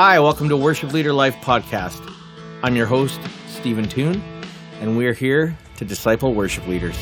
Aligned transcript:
Hi, 0.00 0.20
welcome 0.20 0.48
to 0.50 0.56
Worship 0.56 0.92
Leader 0.92 1.12
Life 1.12 1.34
Podcast. 1.38 2.00
I'm 2.62 2.76
your 2.76 2.86
host, 2.86 3.18
Stephen 3.48 3.88
Toon, 3.88 4.22
and 4.80 4.96
we're 4.96 5.12
here 5.12 5.58
to 5.76 5.84
disciple 5.84 6.34
worship 6.34 6.68
leaders. 6.68 6.94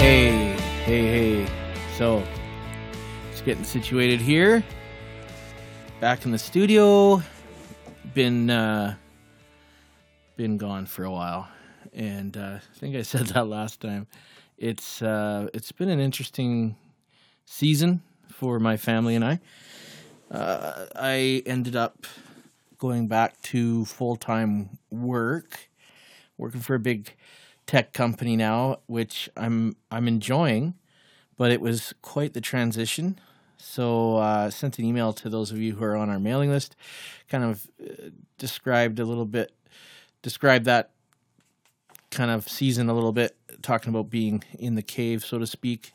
Hey, 0.00 0.56
hey, 0.82 1.44
hey. 1.44 1.46
So, 1.96 2.24
just 3.30 3.44
getting 3.44 3.62
situated 3.62 4.20
here. 4.20 4.64
Back 6.00 6.24
in 6.24 6.32
the 6.32 6.38
studio. 6.38 7.22
Been 8.12 8.50
uh 8.50 8.96
been 10.36 10.58
gone 10.58 10.86
for 10.86 11.04
a 11.04 11.12
while. 11.12 11.48
And 11.92 12.36
uh, 12.36 12.58
I 12.58 12.78
think 12.80 12.96
I 12.96 13.02
said 13.02 13.26
that 13.34 13.46
last 13.46 13.80
time. 13.80 14.08
It's 14.58 15.02
uh 15.02 15.48
it's 15.52 15.72
been 15.72 15.88
an 15.88 16.00
interesting 16.00 16.76
season 17.44 18.02
for 18.30 18.58
my 18.58 18.76
family 18.76 19.14
and 19.14 19.24
I. 19.24 19.40
Uh, 20.30 20.86
I 20.96 21.42
ended 21.46 21.76
up 21.76 22.06
going 22.78 23.08
back 23.08 23.40
to 23.42 23.84
full 23.84 24.16
time 24.16 24.78
work, 24.90 25.70
working 26.36 26.60
for 26.60 26.74
a 26.74 26.80
big 26.80 27.14
tech 27.66 27.92
company 27.92 28.36
now, 28.36 28.78
which 28.86 29.28
I'm 29.36 29.76
I'm 29.90 30.08
enjoying, 30.08 30.74
but 31.36 31.50
it 31.50 31.60
was 31.60 31.94
quite 32.02 32.34
the 32.34 32.40
transition. 32.40 33.18
So 33.56 34.16
uh, 34.16 34.50
sent 34.50 34.78
an 34.78 34.84
email 34.84 35.12
to 35.14 35.28
those 35.28 35.50
of 35.50 35.58
you 35.58 35.74
who 35.76 35.84
are 35.84 35.96
on 35.96 36.10
our 36.10 36.18
mailing 36.18 36.50
list, 36.50 36.76
kind 37.28 37.44
of 37.44 37.66
uh, 37.82 38.10
described 38.36 38.98
a 38.98 39.04
little 39.04 39.24
bit, 39.24 39.52
described 40.22 40.66
that 40.66 40.90
kind 42.10 42.30
of 42.30 42.48
season 42.48 42.88
a 42.88 42.94
little 42.94 43.12
bit, 43.12 43.36
talking 43.64 43.88
about 43.88 44.10
being 44.10 44.44
in 44.58 44.76
the 44.76 44.82
cave, 44.82 45.24
so 45.24 45.38
to 45.38 45.46
speak. 45.46 45.92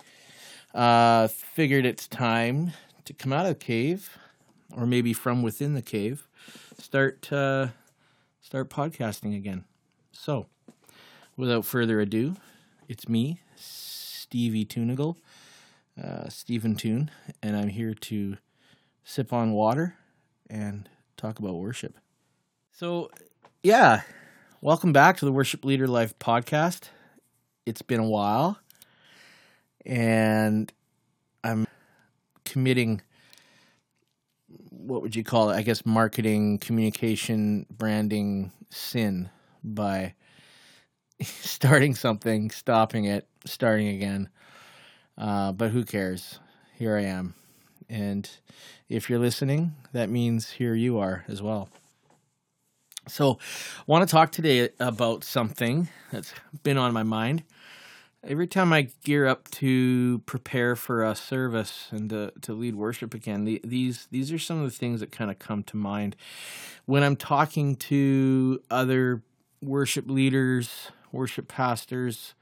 Uh, 0.74 1.28
figured 1.28 1.86
it's 1.86 2.08
time 2.08 2.74
to 3.06 3.14
come 3.14 3.32
out 3.32 3.46
of 3.46 3.58
the 3.58 3.66
cave, 3.66 4.18
or 4.76 4.86
maybe 4.86 5.14
from 5.14 5.42
within 5.42 5.74
the 5.74 5.82
cave, 5.82 6.28
start 6.78 7.32
uh, 7.32 7.68
start 8.42 8.70
podcasting 8.70 9.36
again. 9.36 9.64
So, 10.12 10.48
without 11.38 11.66
further 11.66 12.00
ado, 12.02 12.36
it's 12.88 13.08
me, 13.08 13.40
Stevie 13.56 14.66
Toonigal, 14.66 15.16
uh, 16.02 16.30
Stephen 16.30 16.76
Toon, 16.76 17.10
and 17.42 17.56
I'm 17.56 17.70
here 17.70 17.94
to 17.94 18.38
sip 19.04 19.32
on 19.34 19.54
water 19.54 19.96
and 20.50 20.90
talk 21.18 21.40
about 21.40 21.56
worship. 21.56 21.98
So, 22.72 23.10
yeah, 23.64 24.02
welcome 24.62 24.94
back 24.94 25.18
to 25.18 25.26
the 25.26 25.32
Worship 25.32 25.66
Leader 25.66 25.88
Life 25.88 26.18
podcast. 26.20 26.90
It's 27.70 27.84
been 27.84 28.00
a 28.00 28.08
while, 28.08 28.58
and 29.86 30.74
I'm 31.44 31.68
committing 32.44 33.04
what 34.70 35.04
would 35.04 35.16
you 35.16 35.24
call 35.24 35.52
it? 35.52 35.56
I 35.56 35.62
guess 35.62 35.86
marketing, 35.86 36.58
communication, 36.58 37.68
branding 37.70 38.52
sin 38.72 39.30
by 39.64 40.16
starting 41.22 41.94
something, 41.94 42.50
stopping 42.50 43.06
it, 43.06 43.28
starting 43.46 43.90
again. 43.90 44.30
Uh, 45.16 45.52
but 45.52 45.70
who 45.70 45.84
cares? 45.84 46.40
Here 46.76 46.98
I 46.98 47.04
am. 47.04 47.36
And 47.88 48.28
if 48.90 49.12
you're 49.12 49.20
listening, 49.20 49.76
that 49.94 50.10
means 50.10 50.50
here 50.50 50.74
you 50.74 50.98
are 50.98 51.24
as 51.28 51.40
well. 51.40 51.70
So, 53.08 53.40
I 53.80 53.84
want 53.88 54.08
to 54.08 54.12
talk 54.12 54.32
today 54.32 54.70
about 54.80 55.24
something 55.24 55.88
that's 56.12 56.32
been 56.62 56.78
on 56.78 56.94
my 56.94 57.02
mind. 57.04 57.44
Every 58.22 58.48
time 58.48 58.74
I 58.74 58.90
gear 59.06 59.28
up 59.28 59.50
to 59.52 60.20
prepare 60.26 60.76
for 60.76 61.06
a 61.06 61.16
service 61.16 61.88
and 61.92 62.10
to, 62.10 62.34
to 62.42 62.54
lead 62.54 62.76
worship 62.76 63.14
again, 63.14 63.46
the, 63.46 63.62
these 63.64 64.08
these 64.12 64.34
are 64.34 64.38
some 64.38 64.58
of 64.58 64.66
the 64.66 64.78
things 64.78 65.00
that 65.00 65.10
kind 65.10 65.32
of 65.32 65.40
come 65.40 65.64
to 65.64 65.78
mind 65.78 66.18
when 66.86 67.02
I'm 67.02 67.16
talking 67.16 67.78
to 67.78 68.62
other 68.70 69.22
worship 69.62 70.10
leaders, 70.10 70.92
worship 71.14 71.48
pastors, 71.48 72.34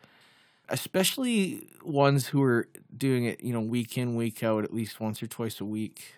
especially 0.68 1.68
ones 1.84 2.28
who 2.28 2.42
are 2.42 2.68
doing 2.96 3.26
it, 3.26 3.44
you 3.44 3.54
know, 3.54 3.62
week 3.62 4.00
in, 4.00 4.16
week 4.16 4.44
out, 4.44 4.64
at 4.64 4.74
least 4.74 5.00
once 5.00 5.22
or 5.22 5.28
twice 5.28 5.62
a 5.62 5.66
week, 5.66 6.16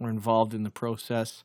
or 0.00 0.10
involved 0.10 0.54
in 0.54 0.64
the 0.64 0.70
process. 0.70 1.44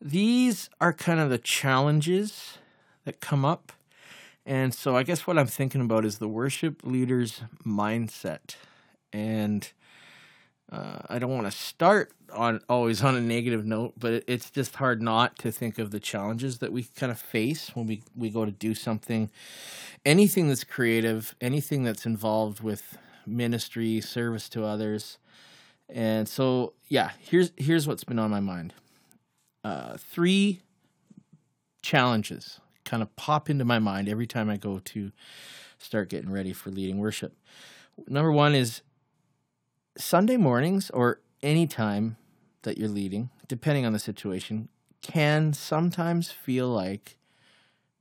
These 0.00 0.70
are 0.80 0.92
kind 0.92 1.18
of 1.18 1.30
the 1.30 1.38
challenges 1.38 2.58
that 3.04 3.20
come 3.20 3.44
up. 3.44 3.72
And 4.48 4.74
so 4.74 4.96
I 4.96 5.02
guess 5.02 5.26
what 5.26 5.38
I'm 5.38 5.46
thinking 5.46 5.82
about 5.82 6.06
is 6.06 6.16
the 6.16 6.26
worship 6.26 6.80
leader's 6.82 7.42
mindset. 7.66 8.56
And 9.12 9.70
uh, 10.72 11.00
I 11.06 11.18
don't 11.18 11.34
want 11.34 11.44
to 11.44 11.50
start 11.50 12.12
on 12.32 12.62
always 12.66 13.02
on 13.04 13.14
a 13.14 13.20
negative 13.20 13.66
note, 13.66 13.92
but 13.98 14.14
it, 14.14 14.24
it's 14.26 14.50
just 14.50 14.76
hard 14.76 15.02
not 15.02 15.38
to 15.40 15.52
think 15.52 15.78
of 15.78 15.90
the 15.90 16.00
challenges 16.00 16.60
that 16.60 16.72
we 16.72 16.84
kind 16.84 17.12
of 17.12 17.18
face 17.18 17.76
when 17.76 17.86
we, 17.86 18.02
we 18.16 18.30
go 18.30 18.46
to 18.46 18.50
do 18.50 18.74
something, 18.74 19.30
anything 20.06 20.48
that's 20.48 20.64
creative, 20.64 21.34
anything 21.42 21.84
that's 21.84 22.06
involved 22.06 22.62
with 22.62 22.96
ministry, 23.26 24.00
service 24.00 24.48
to 24.48 24.64
others. 24.64 25.18
And 25.90 26.26
so, 26.26 26.72
yeah, 26.88 27.10
here's 27.20 27.52
here's 27.58 27.86
what's 27.86 28.04
been 28.04 28.18
on 28.18 28.30
my 28.30 28.40
mind. 28.40 28.72
Uh, 29.62 29.98
three 29.98 30.62
challenges 31.82 32.60
kind 32.88 33.02
of 33.02 33.14
pop 33.16 33.50
into 33.50 33.64
my 33.64 33.78
mind 33.78 34.08
every 34.08 34.26
time 34.26 34.48
I 34.48 34.56
go 34.56 34.78
to 34.78 35.12
start 35.78 36.08
getting 36.08 36.30
ready 36.30 36.52
for 36.52 36.70
leading 36.70 36.98
worship. 36.98 37.36
Number 38.06 38.32
one 38.32 38.54
is 38.54 38.82
Sunday 39.96 40.36
mornings 40.36 40.90
or 40.90 41.20
any 41.42 41.66
time 41.66 42.16
that 42.62 42.78
you're 42.78 42.88
leading, 42.88 43.30
depending 43.46 43.84
on 43.84 43.92
the 43.92 43.98
situation, 43.98 44.68
can 45.02 45.52
sometimes 45.52 46.30
feel 46.30 46.68
like 46.68 47.16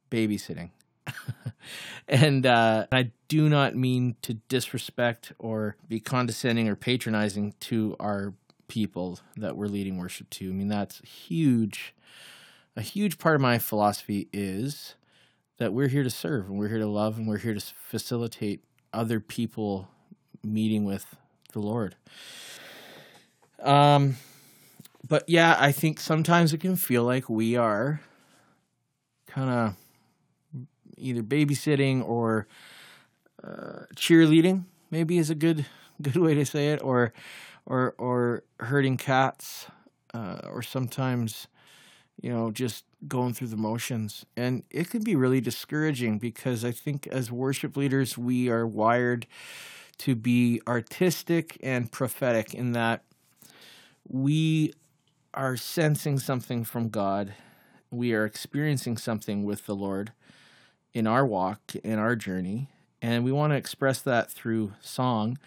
babysitting. 0.10 0.72
and 2.08 2.46
uh, 2.46 2.88
I 2.92 3.12
do 3.28 3.50
not 3.50 3.76
mean 3.76 4.16
to 4.22 4.36
disrespect 4.36 5.34
or 5.38 5.76
be 5.88 6.00
condescending 6.00 6.68
or 6.68 6.76
patronizing 6.76 7.54
to 7.62 7.96
our 8.00 8.34
people 8.68 9.20
that 9.36 9.56
we're 9.56 9.68
leading 9.68 9.98
worship 9.98 10.30
to. 10.32 10.50
I 10.50 10.54
mean, 10.54 10.68
that's 10.68 11.00
huge. 11.00 11.94
A 12.78 12.82
huge 12.82 13.18
part 13.18 13.34
of 13.34 13.42
my 13.42 13.58
philosophy 13.58 14.28
is 14.32 14.94
that 15.58 15.74
we're 15.74 15.88
here 15.88 16.04
to 16.04 16.12
serve 16.12 16.48
and 16.48 16.60
we're 16.60 16.68
here 16.68 16.78
to 16.78 16.86
love 16.86 17.18
and 17.18 17.28
we're 17.28 17.40
here 17.40 17.56
to 17.56 17.60
facilitate 17.60 18.64
other 18.94 19.20
people 19.20 19.90
meeting 20.44 20.86
with 20.86 21.16
the 21.54 21.60
Lord. 21.60 21.96
Um, 23.64 24.18
but 25.08 25.28
yeah, 25.28 25.58
I 25.60 25.72
think 25.72 26.00
sometimes 26.00 26.54
it 26.54 26.60
can 26.60 26.76
feel 26.76 27.04
like 27.04 27.28
we 27.28 27.56
are 27.56 28.00
kind 29.26 29.50
of 29.50 29.76
either 30.98 31.24
babysitting 31.24 32.08
or 32.08 32.46
uh, 33.44 33.88
cheerleading. 33.96 34.66
Maybe 34.92 35.18
is 35.18 35.32
a 35.32 35.36
good 35.36 35.66
good 36.00 36.18
way 36.18 36.36
to 36.36 36.46
say 36.46 36.74
it, 36.74 36.84
or 36.84 37.12
or 37.66 37.96
or 37.98 38.44
herding 38.60 38.98
cats, 38.98 39.66
uh, 40.14 40.42
or 40.44 40.62
sometimes 40.62 41.48
you 42.22 42.32
know 42.32 42.52
just 42.52 42.86
going 43.08 43.34
through 43.34 43.48
the 43.48 43.58
motions, 43.58 44.26
and 44.36 44.64
it 44.70 44.90
can 44.90 45.04
be 45.04 45.16
really 45.16 45.42
discouraging 45.42 46.20
because 46.20 46.66
I 46.66 46.72
think 46.72 47.08
as 47.08 47.32
worship 47.32 47.78
leaders 47.78 48.18
we 48.18 48.50
are 48.50 48.66
wired 48.66 49.28
to 50.00 50.16
be 50.16 50.62
artistic 50.68 51.58
and 51.64 51.92
prophetic 51.92 52.54
in 52.54 52.74
that 52.74 53.04
we 54.08 54.74
are 55.34 55.58
sensing 55.58 56.20
something 56.20 56.64
from 56.64 56.90
God. 56.90 57.34
We 57.92 58.14
are 58.14 58.26
experiencing 58.26 58.98
something 58.98 59.44
with 59.44 59.66
the 59.66 59.76
Lord 59.76 60.12
in 60.94 61.08
our 61.08 61.26
walk, 61.26 61.76
in 61.84 62.00
our 62.00 62.16
journey, 62.16 62.70
and 63.02 63.24
we 63.24 63.32
want 63.32 63.54
to 63.54 63.58
express 63.58 64.02
that 64.02 64.32
through 64.32 64.74
song 64.82 65.38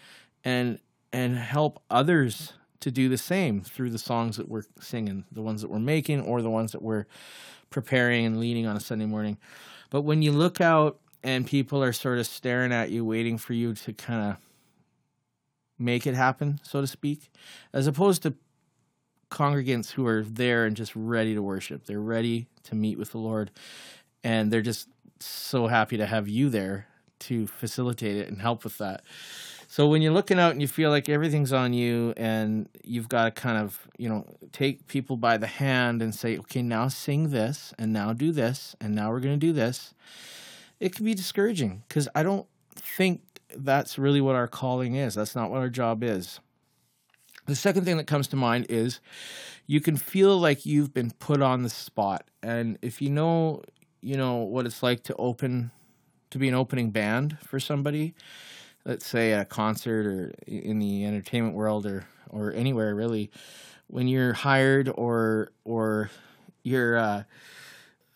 and 0.43 0.79
and 1.13 1.37
help 1.37 1.81
others 1.89 2.53
to 2.81 2.91
do 2.91 3.09
the 3.09 3.17
same 3.17 3.61
through 3.61 3.89
the 3.89 3.97
songs 3.97 4.37
that 4.37 4.49
we're 4.49 4.63
singing, 4.79 5.25
the 5.31 5.41
ones 5.41 5.61
that 5.61 5.71
we're 5.71 5.79
making 5.79 6.21
or 6.21 6.41
the 6.41 6.49
ones 6.49 6.71
that 6.73 6.81
we're 6.81 7.05
preparing 7.69 8.25
and 8.25 8.39
leading 8.39 8.67
on 8.67 8.75
a 8.75 8.79
Sunday 8.79 9.05
morning. 9.05 9.37
But 9.89 10.01
when 10.01 10.21
you 10.21 10.31
look 10.31 10.59
out 10.59 10.99
and 11.23 11.47
people 11.47 11.83
are 11.83 11.93
sort 11.93 12.19
of 12.19 12.27
staring 12.27 12.71
at 12.73 12.91
you, 12.91 13.05
waiting 13.05 13.37
for 13.37 13.53
you 13.53 13.73
to 13.73 13.93
kind 13.93 14.31
of 14.31 14.37
make 15.79 16.05
it 16.05 16.15
happen, 16.15 16.59
so 16.63 16.81
to 16.81 16.87
speak, 16.87 17.31
as 17.73 17.87
opposed 17.87 18.23
to 18.23 18.35
congregants 19.29 19.91
who 19.91 20.05
are 20.05 20.23
there 20.23 20.65
and 20.65 20.75
just 20.75 20.95
ready 20.95 21.33
to 21.33 21.41
worship. 21.41 21.85
They're 21.85 21.99
ready 21.99 22.47
to 22.63 22.75
meet 22.75 22.99
with 22.99 23.11
the 23.11 23.17
Lord, 23.17 23.51
and 24.23 24.51
they're 24.51 24.61
just 24.61 24.89
so 25.19 25.67
happy 25.67 25.97
to 25.97 26.05
have 26.05 26.27
you 26.27 26.49
there 26.49 26.87
to 27.19 27.47
facilitate 27.47 28.17
it 28.17 28.27
and 28.27 28.41
help 28.41 28.63
with 28.63 28.77
that. 28.79 29.03
So 29.71 29.87
when 29.87 30.01
you're 30.01 30.11
looking 30.11 30.37
out 30.37 30.51
and 30.51 30.61
you 30.61 30.67
feel 30.67 30.89
like 30.89 31.07
everything's 31.07 31.53
on 31.53 31.71
you 31.71 32.13
and 32.17 32.67
you've 32.83 33.07
got 33.07 33.23
to 33.23 33.31
kind 33.31 33.57
of, 33.57 33.87
you 33.97 34.09
know, 34.09 34.25
take 34.51 34.85
people 34.87 35.15
by 35.15 35.37
the 35.37 35.47
hand 35.47 36.01
and 36.01 36.13
say, 36.13 36.37
okay, 36.39 36.61
now 36.61 36.89
sing 36.89 37.29
this 37.29 37.73
and 37.79 37.93
now 37.93 38.11
do 38.11 38.33
this 38.33 38.75
and 38.81 38.93
now 38.93 39.09
we're 39.09 39.21
going 39.21 39.39
to 39.39 39.47
do 39.47 39.53
this, 39.53 39.93
it 40.81 40.93
can 40.93 41.05
be 41.05 41.13
discouraging 41.13 41.83
because 41.87 42.09
I 42.13 42.21
don't 42.21 42.47
think 42.75 43.21
that's 43.55 43.97
really 43.97 44.19
what 44.19 44.35
our 44.35 44.49
calling 44.49 44.95
is. 44.95 45.15
That's 45.15 45.37
not 45.37 45.49
what 45.49 45.59
our 45.59 45.69
job 45.69 46.03
is. 46.03 46.41
The 47.45 47.55
second 47.55 47.85
thing 47.85 47.95
that 47.95 48.07
comes 48.07 48.27
to 48.27 48.35
mind 48.35 48.65
is 48.67 48.99
you 49.67 49.79
can 49.79 49.95
feel 49.95 50.37
like 50.37 50.65
you've 50.65 50.93
been 50.93 51.11
put 51.11 51.41
on 51.41 51.63
the 51.63 51.69
spot. 51.69 52.25
And 52.43 52.77
if 52.81 53.01
you 53.01 53.09
know, 53.09 53.63
you 54.01 54.17
know 54.17 54.35
what 54.35 54.65
it's 54.65 54.83
like 54.83 55.03
to 55.03 55.15
open 55.15 55.71
to 56.31 56.37
be 56.37 56.49
an 56.49 56.55
opening 56.55 56.91
band 56.91 57.37
for 57.39 57.59
somebody, 57.59 58.15
let's 58.85 59.05
say 59.05 59.33
at 59.33 59.41
a 59.41 59.45
concert 59.45 60.05
or 60.05 60.33
in 60.47 60.79
the 60.79 61.05
entertainment 61.05 61.55
world 61.55 61.85
or 61.85 62.05
or 62.29 62.53
anywhere 62.53 62.95
really, 62.95 63.29
when 63.87 64.07
you're 64.07 64.33
hired 64.33 64.89
or 64.95 65.51
or 65.65 66.09
you're 66.63 66.97
uh, 66.97 67.23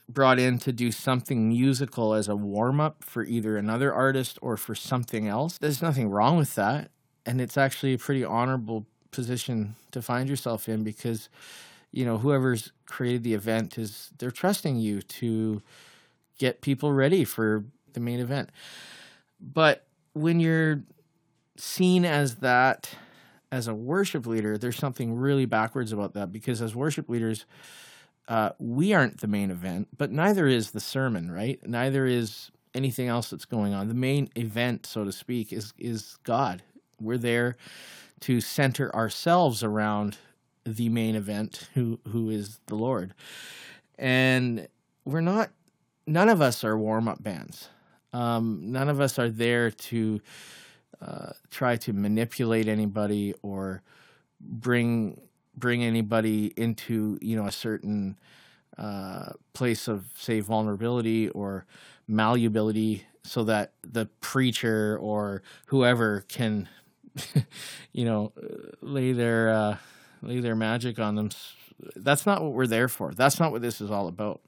brought 0.08 0.40
in 0.40 0.60
to 0.60 0.72
do 0.72 0.92
something 0.92 1.50
musical 1.50 2.14
as 2.14 2.28
a 2.28 2.36
warm 2.36 2.80
up 2.80 3.04
for 3.04 3.24
either 3.24 3.58
another 3.58 3.94
artist 3.94 4.38
or 4.42 4.56
for 4.56 4.76
something 4.76 5.28
else. 5.28 5.58
There's 5.58 5.82
nothing 5.82 6.10
wrong 6.10 6.38
with 6.38 6.56
that, 6.56 6.92
and 7.26 7.42
it's 7.42 7.58
actually 7.58 7.94
a 7.94 7.98
pretty 7.98 8.24
honorable 8.24 8.86
position 9.12 9.76
to 9.92 10.02
find 10.02 10.30
yourself 10.30 10.68
in 10.68 10.84
because 10.84 11.30
you 11.92 12.06
know 12.06 12.18
whoever's 12.18 12.72
created 12.86 13.24
the 13.24 13.34
event 13.34 13.78
is 13.78 14.12
they're 14.18 14.32
trusting 14.32 14.78
you 14.78 15.02
to 15.02 15.62
get 16.38 16.62
people 16.62 16.92
ready 16.92 17.24
for 17.24 17.64
the 17.94 18.00
main 18.00 18.20
event. 18.20 18.50
But 19.40 19.86
when 20.16 20.40
you're 20.40 20.82
seen 21.58 22.06
as 22.06 22.36
that 22.36 22.90
as 23.52 23.68
a 23.68 23.76
worship 23.76 24.26
leader, 24.26 24.58
there's 24.58 24.78
something 24.78 25.14
really 25.14 25.46
backwards 25.46 25.92
about 25.92 26.14
that 26.14 26.32
because 26.32 26.62
as 26.62 26.74
worship 26.74 27.10
leaders, 27.10 27.46
uh, 28.28 28.50
we 28.58 28.94
aren't 28.94 29.20
the 29.22 29.28
main 29.28 29.52
event, 29.52 29.90
but 29.96 30.12
neither 30.12 30.48
is 30.48 30.72
the 30.72 30.80
sermon, 30.80 31.30
right? 31.30 31.60
Neither 31.68 32.06
is 32.06 32.50
anything 32.74 33.08
else 33.08 33.30
that's 33.30 33.46
going 33.46 33.74
on. 33.74 33.88
The 33.88 33.94
main 33.94 34.30
event, 34.36 34.86
so 34.86 35.04
to 35.04 35.12
speak, 35.12 35.54
is 35.54 35.74
is 35.78 36.18
God. 36.24 36.64
We're 37.00 37.18
there 37.18 37.58
to 38.22 38.42
center 38.42 38.94
ourselves 38.96 39.64
around 39.64 40.18
the 40.66 40.90
main 40.90 41.16
event, 41.16 41.70
who 41.76 42.00
who 42.08 42.30
is 42.30 42.60
the 42.68 42.76
Lord, 42.76 43.14
and 44.00 44.68
we're 45.04 45.22
not. 45.22 45.52
None 46.08 46.30
of 46.30 46.42
us 46.42 46.64
are 46.64 46.78
warm 46.78 47.08
up 47.08 47.22
bands. 47.22 47.70
Um, 48.16 48.72
none 48.72 48.88
of 48.88 49.02
us 49.02 49.20
are 49.20 49.30
there 49.30 49.72
to 49.72 50.22
uh, 51.02 51.34
try 51.52 51.76
to 51.76 51.92
manipulate 51.92 52.70
anybody 52.70 53.34
or 53.42 53.82
bring 54.40 55.20
bring 55.58 55.84
anybody 55.84 56.54
into 56.56 57.18
you 57.22 57.36
know 57.36 57.46
a 57.46 57.52
certain 57.52 58.18
uh, 58.78 59.34
place 59.52 59.90
of 59.90 60.06
say 60.16 60.40
vulnerability 60.40 61.28
or 61.30 61.66
malleability 62.08 63.04
so 63.24 63.44
that 63.44 63.74
the 63.84 64.06
preacher 64.22 64.98
or 65.02 65.42
whoever 65.66 66.24
can 66.30 66.70
you 67.92 68.06
know 68.06 68.32
lay 68.80 69.12
their 69.12 69.50
uh, 69.50 69.78
lay 70.22 70.40
their 70.40 70.56
magic 70.56 71.00
on 71.00 71.16
them. 71.16 71.30
That's 71.98 72.26
not 72.26 72.42
what 72.42 72.54
we're 72.54 72.68
there 72.68 72.88
for. 72.88 73.14
That's 73.14 73.42
not 73.42 73.52
what 73.52 73.62
this 73.62 73.82
is 73.82 73.92
all 73.92 74.08
about. 74.08 74.40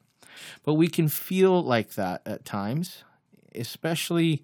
But 0.64 0.76
we 0.76 0.88
can 0.88 1.10
feel 1.10 1.62
like 1.62 1.96
that 1.96 2.22
at 2.26 2.46
times 2.46 3.04
especially 3.58 4.44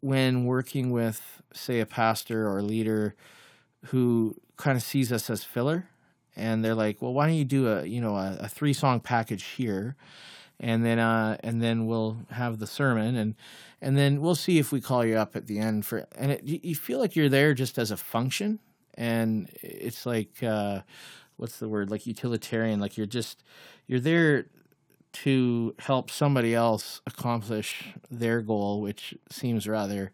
when 0.00 0.44
working 0.44 0.90
with 0.90 1.42
say 1.52 1.80
a 1.80 1.86
pastor 1.86 2.46
or 2.46 2.58
a 2.58 2.62
leader 2.62 3.14
who 3.86 4.36
kind 4.56 4.76
of 4.76 4.82
sees 4.82 5.10
us 5.12 5.30
as 5.30 5.44
filler 5.44 5.88
and 6.36 6.64
they're 6.64 6.74
like 6.74 7.00
well 7.00 7.12
why 7.12 7.26
don't 7.26 7.36
you 7.36 7.44
do 7.44 7.68
a 7.68 7.84
you 7.84 8.00
know 8.00 8.16
a, 8.16 8.36
a 8.40 8.48
three 8.48 8.72
song 8.72 9.00
package 9.00 9.44
here 9.44 9.96
and 10.60 10.84
then 10.84 10.98
uh 10.98 11.36
and 11.42 11.62
then 11.62 11.86
we'll 11.86 12.18
have 12.30 12.58
the 12.58 12.66
sermon 12.66 13.16
and 13.16 13.34
and 13.80 13.96
then 13.96 14.20
we'll 14.20 14.34
see 14.34 14.58
if 14.58 14.72
we 14.72 14.80
call 14.80 15.04
you 15.04 15.16
up 15.16 15.34
at 15.34 15.46
the 15.46 15.58
end 15.58 15.86
for 15.86 16.06
and 16.16 16.32
it, 16.32 16.44
you 16.44 16.74
feel 16.74 16.98
like 16.98 17.16
you're 17.16 17.28
there 17.28 17.54
just 17.54 17.78
as 17.78 17.90
a 17.90 17.96
function 17.96 18.58
and 18.94 19.48
it's 19.62 20.04
like 20.04 20.42
uh 20.42 20.80
what's 21.38 21.58
the 21.58 21.68
word? 21.68 21.90
Like 21.90 22.06
utilitarian 22.06 22.80
like 22.80 22.96
you're 22.98 23.06
just 23.06 23.42
you're 23.86 24.00
there 24.00 24.46
to 25.22 25.74
help 25.78 26.10
somebody 26.10 26.54
else 26.54 27.00
accomplish 27.06 27.94
their 28.10 28.40
goal 28.40 28.80
which 28.80 29.14
seems 29.30 29.66
rather 29.66 30.12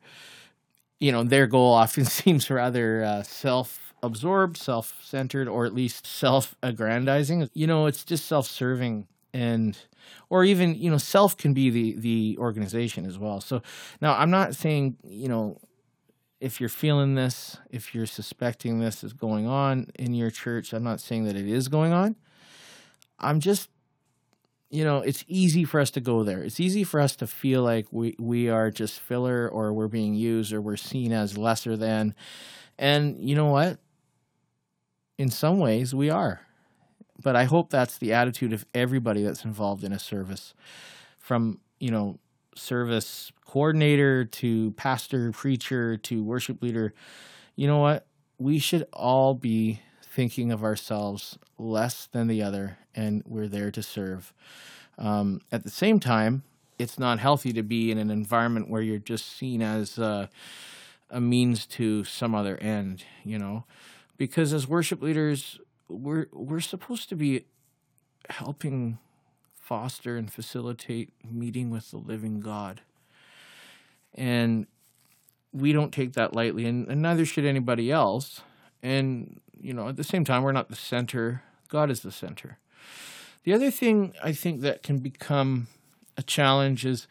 you 1.01 1.13
know 1.13 1.23
their 1.23 1.47
goal 1.47 1.73
often 1.85 2.05
seems 2.05 2.51
rather 2.51 3.05
uh, 3.05 3.23
self 3.23 3.85
absorbed, 4.03 4.59
self 4.59 5.01
centered, 5.03 5.49
or 5.49 5.65
at 5.65 5.75
least 5.75 6.07
self 6.07 6.55
aggrandizing. 6.63 7.49
You 7.55 7.67
know, 7.67 7.87
it's 7.87 8.05
just 8.05 8.27
self 8.27 8.47
serving 8.47 9.09
and 9.35 9.77
or 10.31 10.45
even 10.45 10.75
you 10.75 10.91
know 10.91 10.97
self 10.97 11.37
can 11.37 11.53
be 11.53 11.69
the 11.69 11.95
the 11.97 12.37
organization 12.39 13.05
as 13.05 13.19
well 13.19 13.41
so 13.41 13.61
now 14.01 14.15
i'm 14.17 14.31
not 14.31 14.55
saying 14.55 14.97
you 15.03 15.29
know 15.29 15.59
if 16.41 16.61
you're 16.61 16.69
feeling 16.69 17.17
this 17.17 17.59
if 17.71 17.95
you're 17.95 18.07
suspecting 18.07 18.79
this 18.79 19.03
is 19.03 19.13
going 19.13 19.47
on 19.47 19.89
in 19.99 20.15
your 20.15 20.31
church 20.31 20.73
i'm 20.73 20.85
not 20.85 21.01
saying 21.01 21.25
that 21.25 21.35
it 21.35 21.49
is 21.49 21.69
going 21.69 21.93
on 21.93 22.15
i'm 23.19 23.41
just 23.41 23.71
you 24.75 24.85
know 24.85 24.99
it's 24.99 25.25
easy 25.29 25.65
for 25.65 25.81
us 25.81 25.91
to 25.91 26.01
go 26.01 26.25
there 26.25 26.43
it's 26.43 26.61
easy 26.61 26.85
for 26.85 27.01
us 27.01 27.15
to 27.17 27.27
feel 27.27 27.63
like 27.63 27.87
we 27.91 28.17
we 28.19 28.49
are 28.49 28.71
just 28.71 28.99
filler 28.99 29.49
or 29.49 29.73
we're 29.73 29.89
being 29.89 30.15
used 30.15 30.53
or 30.53 30.61
we're 30.61 30.77
seen 30.77 31.13
as 31.13 31.39
lesser 31.39 31.77
than 31.77 32.15
and 32.79 33.19
you 33.19 33.35
know 33.35 33.47
what 33.47 33.79
in 35.19 35.31
some 35.31 35.59
ways 35.59 35.95
we 35.95 36.11
are. 36.11 36.41
But 37.23 37.37
I 37.37 37.45
hope 37.45 37.71
that's 37.71 37.99
the 37.99 38.13
attitude 38.13 38.53
of 38.53 38.67
everybody 38.75 39.23
that's 39.23 39.45
involved 39.45 39.85
in 39.85 39.93
a 39.93 39.99
service 39.99 40.55
from, 41.19 41.61
you 41.79 41.91
know, 41.91 42.19
service 42.57 43.33
coordinator 43.47 44.25
to 44.25 44.73
pastor, 44.73 45.33
preacher 45.33 45.97
to 45.97 46.23
worship 46.23 46.63
leader. 46.63 46.93
You 47.57 47.69
know 47.69 47.79
what? 47.79 48.07
We 48.39 48.59
should 48.59 48.87
all 48.93 49.35
be 49.35 49.81
thinking 50.03 50.51
of 50.53 50.65
ourselves 50.65 51.39
less 51.59 52.07
than 52.07 52.27
the 52.27 52.43
other, 52.43 52.79
and 52.95 53.23
we're 53.27 53.49
there 53.49 53.71
to 53.71 53.83
serve. 53.83 54.33
Um, 54.99 55.41
at 55.51 55.65
the 55.65 55.71
same 55.71 56.01
time, 56.01 56.45
it's 56.79 56.99
not 56.99 57.19
healthy 57.19 57.53
to 57.53 57.63
be 57.63 57.91
in 57.91 57.99
an 57.99 58.11
environment 58.11 58.69
where 58.69 58.83
you're 58.83 58.99
just 58.99 59.37
seen 59.37 59.63
as 59.63 59.99
uh, 59.99 60.27
a 61.11 61.21
means 61.21 61.67
to 61.67 62.05
some 62.05 62.35
other 62.35 62.57
end, 62.59 63.05
you 63.25 63.39
know 63.39 63.65
because 64.17 64.53
as 64.53 64.69
worship 64.69 65.03
leaders, 65.03 65.59
we're 65.89 66.27
we're 66.33 66.61
supposed 66.61 67.09
to 67.09 67.17
be 67.17 67.45
helping 68.31 68.99
foster 69.53 70.17
and 70.17 70.33
facilitate 70.33 71.11
meeting 71.25 71.71
with 71.71 71.91
the 71.91 71.97
living 71.97 72.41
God. 72.41 72.83
And 74.15 74.67
we 75.53 75.73
don't 75.73 75.93
take 75.93 76.13
that 76.15 76.35
lightly, 76.35 76.67
and, 76.67 76.89
and 76.89 77.03
neither 77.03 77.25
should 77.25 77.45
anybody 77.45 77.91
else. 77.91 78.43
And, 78.83 79.41
you 79.59 79.73
know, 79.73 79.89
at 79.89 79.97
the 79.97 80.05
same 80.05 80.25
time, 80.25 80.43
we're 80.43 80.53
not 80.53 80.69
the 80.69 80.77
center, 80.77 81.43
God 81.69 81.91
is 81.91 82.01
the 82.01 82.13
center. 82.13 82.59
The 83.45 83.53
other 83.53 83.71
thing 83.71 84.15
I 84.23 84.33
think 84.33 84.63
that 84.63 84.83
can 84.83 84.99
become 84.99 85.67
a 86.17 86.23
challenge 86.23 86.87
is, 86.87 87.07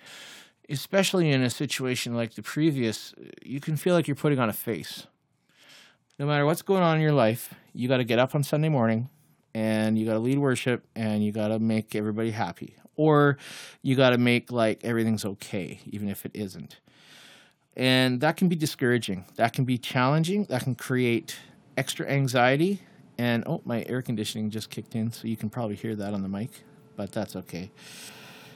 especially 0.70 1.30
in 1.30 1.42
a 1.42 1.50
situation 1.50 2.16
like 2.16 2.36
the 2.36 2.42
previous, 2.42 3.14
you 3.44 3.60
can 3.60 3.78
feel 3.78 3.94
like 3.94 4.08
you're 4.08 4.16
putting 4.16 4.40
on 4.40 4.50
a 4.50 4.54
face 4.54 5.08
no 6.20 6.26
matter 6.26 6.46
what's 6.46 6.62
going 6.62 6.84
on 6.84 6.96
in 6.96 7.02
your 7.02 7.12
life, 7.12 7.54
you 7.74 7.88
got 7.88 7.98
to 7.98 8.04
get 8.04 8.20
up 8.20 8.36
on 8.36 8.44
Sunday 8.44 8.70
morning 8.70 9.10
and 9.54 9.98
you 9.98 10.06
got 10.06 10.14
to 10.14 10.20
lead 10.20 10.38
worship 10.38 10.86
and 10.96 11.24
you 11.24 11.32
got 11.32 11.50
to 11.50 11.60
make 11.60 11.96
everybody 11.96 12.32
happy. 12.32 12.76
Or 12.96 13.38
you 13.82 13.96
got 13.96 14.12
to 14.12 14.18
make 14.18 14.52
like 14.52 14.84
everything's 14.84 15.26
okay, 15.26 15.80
even 15.86 16.08
if 16.08 16.26
it 16.26 16.32
isn't. 16.34 16.80
And 17.76 18.22
that 18.22 18.38
can 18.38 18.48
be 18.48 18.56
discouraging. 18.56 19.26
That 19.36 19.54
can 19.54 19.66
be 19.66 19.80
challenging. 19.80 20.46
That 20.46 20.62
can 20.62 20.76
create 20.76 21.38
extra 21.76 22.08
anxiety. 22.08 22.82
And 23.24 23.44
oh, 23.48 23.62
my 23.64 23.86
air 23.88 24.02
conditioning 24.02 24.50
just 24.50 24.70
kicked 24.70 24.96
in, 24.96 25.12
so 25.12 25.28
you 25.28 25.38
can 25.38 25.50
probably 25.50 25.76
hear 25.76 25.96
that 25.96 26.14
on 26.14 26.24
the 26.24 26.30
mic, 26.30 26.50
but 26.96 27.12
that's 27.12 27.36
okay. 27.36 27.72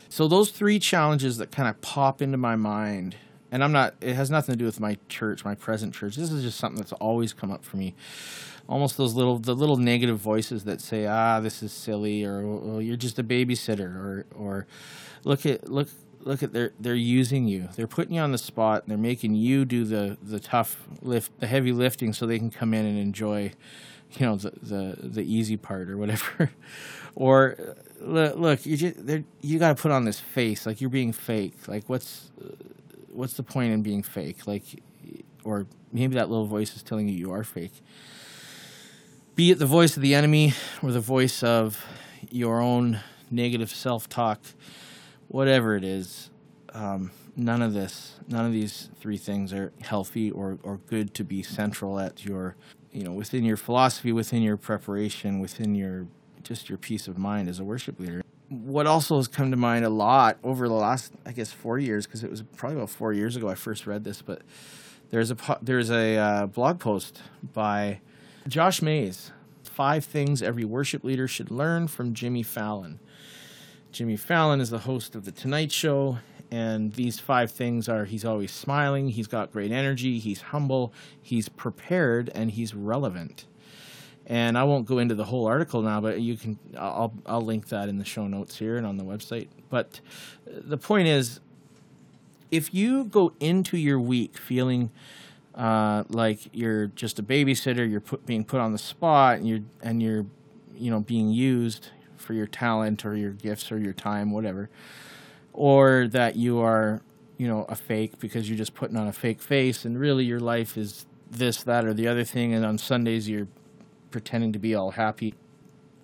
So, 0.09 0.27
those 0.27 0.51
three 0.51 0.79
challenges 0.79 1.37
that 1.37 1.51
kind 1.51 1.69
of 1.69 1.79
pop 1.81 2.21
into 2.21 2.37
my 2.37 2.55
mind 2.55 3.15
and 3.51 3.63
I'm 3.63 3.71
not. 3.71 3.95
It 4.01 4.15
has 4.15 4.29
nothing 4.29 4.53
to 4.53 4.57
do 4.57 4.65
with 4.65 4.79
my 4.79 4.97
church, 5.07 5.45
my 5.45 5.55
present 5.55 5.93
church. 5.93 6.15
This 6.15 6.31
is 6.31 6.43
just 6.43 6.57
something 6.57 6.79
that's 6.79 6.93
always 6.93 7.33
come 7.33 7.51
up 7.51 7.63
for 7.63 7.77
me. 7.77 7.95
Almost 8.67 8.97
those 8.97 9.13
little, 9.13 9.39
the 9.39 9.55
little 9.55 9.77
negative 9.77 10.17
voices 10.17 10.65
that 10.65 10.81
say, 10.81 11.05
"Ah, 11.05 11.39
this 11.39 11.63
is 11.63 11.71
silly," 11.71 12.25
or 12.25 12.81
"You're 12.81 12.97
just 12.97 13.17
a 13.19 13.23
babysitter," 13.23 13.95
or, 13.95 14.25
or 14.35 14.67
"Look 15.23 15.45
at 15.45 15.69
look." 15.69 15.89
Look 16.21 16.43
at 16.43 16.51
they're 16.51 16.73
they're 16.77 16.93
using 16.93 17.47
you. 17.47 17.69
They're 17.77 17.87
putting 17.87 18.15
you 18.15 18.21
on 18.21 18.33
the 18.33 18.37
spot. 18.37 18.83
They're 18.85 18.97
making 18.97 19.35
you 19.35 19.63
do 19.63 19.85
the 19.85 20.17
the 20.21 20.41
tough 20.41 20.85
lift, 21.01 21.39
the 21.39 21.47
heavy 21.47 21.71
lifting, 21.71 22.11
so 22.11 22.25
they 22.25 22.37
can 22.37 22.49
come 22.49 22.73
in 22.73 22.85
and 22.85 22.99
enjoy, 22.99 23.53
you 24.13 24.25
know, 24.25 24.35
the 24.35 24.51
the, 24.61 24.95
the 24.99 25.21
easy 25.21 25.57
part 25.57 25.89
or 25.89 25.97
whatever. 25.97 26.51
or 27.15 27.75
look, 27.99 28.35
look 28.37 28.65
you 28.65 28.77
just 28.77 28.97
you 29.41 29.59
got 29.59 29.75
to 29.75 29.81
put 29.81 29.91
on 29.91 30.05
this 30.05 30.19
face 30.19 30.65
like 30.65 30.81
you're 30.81 30.89
being 30.89 31.11
fake. 31.11 31.67
Like 31.67 31.87
what's 31.87 32.31
what's 33.07 33.33
the 33.33 33.43
point 33.43 33.73
in 33.73 33.81
being 33.81 34.03
fake? 34.03 34.45
Like, 34.45 34.63
or 35.43 35.65
maybe 35.91 36.15
that 36.15 36.29
little 36.29 36.45
voice 36.45 36.75
is 36.75 36.83
telling 36.83 37.07
you 37.07 37.15
you 37.15 37.31
are 37.31 37.43
fake. 37.43 37.81
Be 39.35 39.51
it 39.51 39.59
the 39.59 39.65
voice 39.65 39.95
of 39.95 40.01
the 40.01 40.15
enemy 40.15 40.53
or 40.81 40.91
the 40.91 40.99
voice 40.99 41.43
of 41.43 41.83
your 42.31 42.61
own 42.61 42.99
negative 43.29 43.69
self 43.69 44.09
talk, 44.09 44.39
whatever 45.27 45.75
it 45.75 45.83
is, 45.83 46.29
um, 46.73 47.11
none 47.35 47.61
of 47.61 47.73
this, 47.73 48.15
none 48.27 48.45
of 48.45 48.51
these 48.51 48.89
three 48.99 49.17
things 49.17 49.53
are 49.53 49.71
healthy 49.81 50.31
or, 50.31 50.57
or 50.63 50.77
good 50.87 51.13
to 51.15 51.23
be 51.23 51.43
central 51.43 51.99
at 51.99 52.25
your, 52.25 52.55
you 52.97 53.03
know, 53.03 53.11
within 53.11 53.43
your 53.43 53.57
philosophy, 53.57 54.11
within 54.11 54.41
your 54.41 54.57
preparation, 54.57 55.39
within 55.39 55.75
your 55.75 56.07
just 56.41 56.67
your 56.67 56.79
peace 56.79 57.07
of 57.07 57.15
mind 57.15 57.47
as 57.47 57.59
a 57.59 57.63
worship 57.63 57.99
leader. 57.99 58.23
What 58.49 58.87
also 58.87 59.17
has 59.17 59.27
come 59.27 59.51
to 59.51 59.57
mind 59.57 59.85
a 59.85 59.89
lot 59.89 60.37
over 60.43 60.67
the 60.67 60.73
last, 60.73 61.13
I 61.23 61.31
guess, 61.31 61.51
four 61.51 61.77
years, 61.77 62.07
because 62.07 62.23
it 62.23 62.31
was 62.31 62.41
probably 62.55 62.77
about 62.77 62.89
four 62.89 63.13
years 63.13 63.35
ago 63.35 63.49
I 63.49 63.55
first 63.55 63.85
read 63.85 64.03
this, 64.03 64.23
but 64.23 64.41
there's 65.11 65.29
a 65.29 65.37
there's 65.61 65.91
a 65.91 66.17
uh, 66.17 66.45
blog 66.47 66.79
post 66.79 67.21
by 67.53 67.99
Josh 68.47 68.81
Mays, 68.81 69.31
five 69.63 70.03
things 70.03 70.41
every 70.41 70.65
worship 70.65 71.03
leader 71.03 71.27
should 71.27 71.51
learn 71.51 71.87
from 71.87 72.15
Jimmy 72.15 72.41
Fallon. 72.41 72.99
Jimmy 73.91 74.15
Fallon 74.15 74.59
is 74.59 74.71
the 74.71 74.79
host 74.79 75.13
of 75.13 75.23
The 75.23 75.31
Tonight 75.31 75.71
Show, 75.71 76.17
and 76.51 76.93
these 76.93 77.19
five 77.19 77.51
things 77.51 77.89
are 77.89 78.05
he's 78.05 78.25
always 78.25 78.51
smiling, 78.51 79.09
he's 79.09 79.27
got 79.27 79.51
great 79.51 79.71
energy, 79.71 80.19
he's 80.19 80.41
humble, 80.41 80.93
he's 81.21 81.49
prepared, 81.49 82.29
and 82.33 82.51
he's 82.51 82.73
relevant. 82.73 83.45
And 84.25 84.57
I 84.57 84.63
won't 84.65 84.85
go 84.85 84.99
into 84.99 85.15
the 85.15 85.25
whole 85.25 85.45
article 85.45 85.81
now, 85.81 86.01
but 86.01 86.19
you 86.19 86.35
can 86.35 86.59
I'll 86.77 87.13
I'll 87.25 87.41
link 87.41 87.69
that 87.69 87.89
in 87.89 87.97
the 87.97 88.05
show 88.05 88.27
notes 88.27 88.57
here 88.57 88.77
and 88.77 88.85
on 88.85 88.97
the 88.97 89.05
website. 89.05 89.47
But 89.69 90.01
the 90.45 90.77
point 90.77 91.07
is 91.07 91.39
if 92.51 92.73
you 92.73 93.05
go 93.05 93.33
into 93.39 93.77
your 93.77 93.99
week 93.99 94.37
feeling 94.37 94.91
uh, 95.55 96.03
like 96.09 96.49
you're 96.53 96.87
just 96.87 97.17
a 97.19 97.23
babysitter, 97.23 97.89
you're 97.89 97.99
put, 97.99 98.25
being 98.25 98.43
put 98.43 98.59
on 98.59 98.71
the 98.71 98.77
spot, 98.77 99.37
and 99.37 99.47
you're 99.47 99.61
and 99.81 100.01
you're 100.03 100.25
you 100.75 100.91
know 100.91 100.99
being 100.99 101.31
used 101.31 101.89
for 102.15 102.33
your 102.33 102.47
talent 102.47 103.05
or 103.05 103.15
your 103.15 103.31
gifts 103.31 103.71
or 103.71 103.79
your 103.79 103.93
time, 103.93 104.31
whatever, 104.31 104.69
or 105.57 106.07
that 106.09 106.35
you 106.35 106.59
are 106.59 107.01
you 107.37 107.47
know 107.47 107.65
a 107.67 107.75
fake 107.75 108.19
because 108.19 108.47
you're 108.47 108.57
just 108.57 108.75
putting 108.75 108.95
on 108.95 109.07
a 109.07 109.11
fake 109.11 109.41
face, 109.41 109.83
and 109.83 109.99
really 109.99 110.23
your 110.23 110.39
life 110.39 110.77
is 110.77 111.05
this, 111.29 111.63
that, 111.63 111.83
or 111.83 111.93
the 111.93 112.07
other 112.07 112.23
thing, 112.23 112.53
and 112.53 112.63
on 112.63 112.77
Sundays 112.77 113.27
you're 113.27 113.47
pretending 114.11 114.53
to 114.53 114.59
be 114.59 114.73
all 114.75 114.91
happy. 114.91 115.33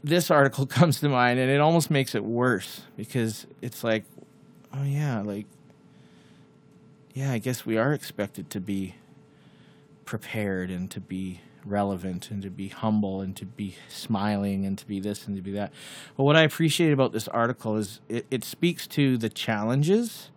This 0.03 0.29
article 0.29 0.65
comes 0.79 0.99
to 0.99 1.07
mind, 1.07 1.39
and 1.39 1.49
it 1.49 1.61
almost 1.61 1.89
makes 1.89 2.15
it 2.15 2.25
worse 2.25 2.81
because 2.97 3.45
it's 3.61 3.83
like, 3.83 4.03
oh 4.73 4.83
yeah, 4.83 5.21
like 5.21 5.45
yeah, 7.13 7.31
I 7.31 7.37
guess 7.37 7.65
we 7.65 7.77
are 7.77 7.93
expected 7.93 8.49
to 8.49 8.59
be 8.59 8.95
prepared 10.03 10.71
and 10.71 10.89
to 10.91 10.99
be 10.99 11.41
relevant 11.65 12.29
and 12.31 12.41
to 12.41 12.49
be 12.49 12.67
humble 12.67 13.21
and 13.21 13.35
to 13.37 13.45
be 13.45 13.75
smiling 13.87 14.65
and 14.65 14.77
to 14.77 14.85
be 14.85 14.99
this 14.99 15.27
and 15.27 15.35
to 15.35 15.41
be 15.41 15.51
that. 15.51 15.71
But 16.17 16.23
what 16.23 16.35
I 16.35 16.41
appreciate 16.41 16.91
about 16.91 17.11
this 17.11 17.27
article 17.27 17.77
is 17.77 17.99
it, 18.09 18.25
it 18.29 18.43
speaks 18.43 18.87
to 18.87 19.17
the 19.17 19.29
challenges 19.29 20.29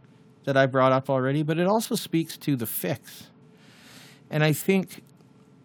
that 0.45 0.57
I 0.57 0.67
brought 0.67 0.93
up 0.93 1.11
already, 1.11 1.43
but 1.43 1.59
it 1.59 1.67
also 1.67 1.95
speaks 1.95 2.37
to 2.39 2.57
the 2.57 2.67
fix. 2.67 3.31
And 4.31 4.45
I 4.45 4.53
think 4.53 5.03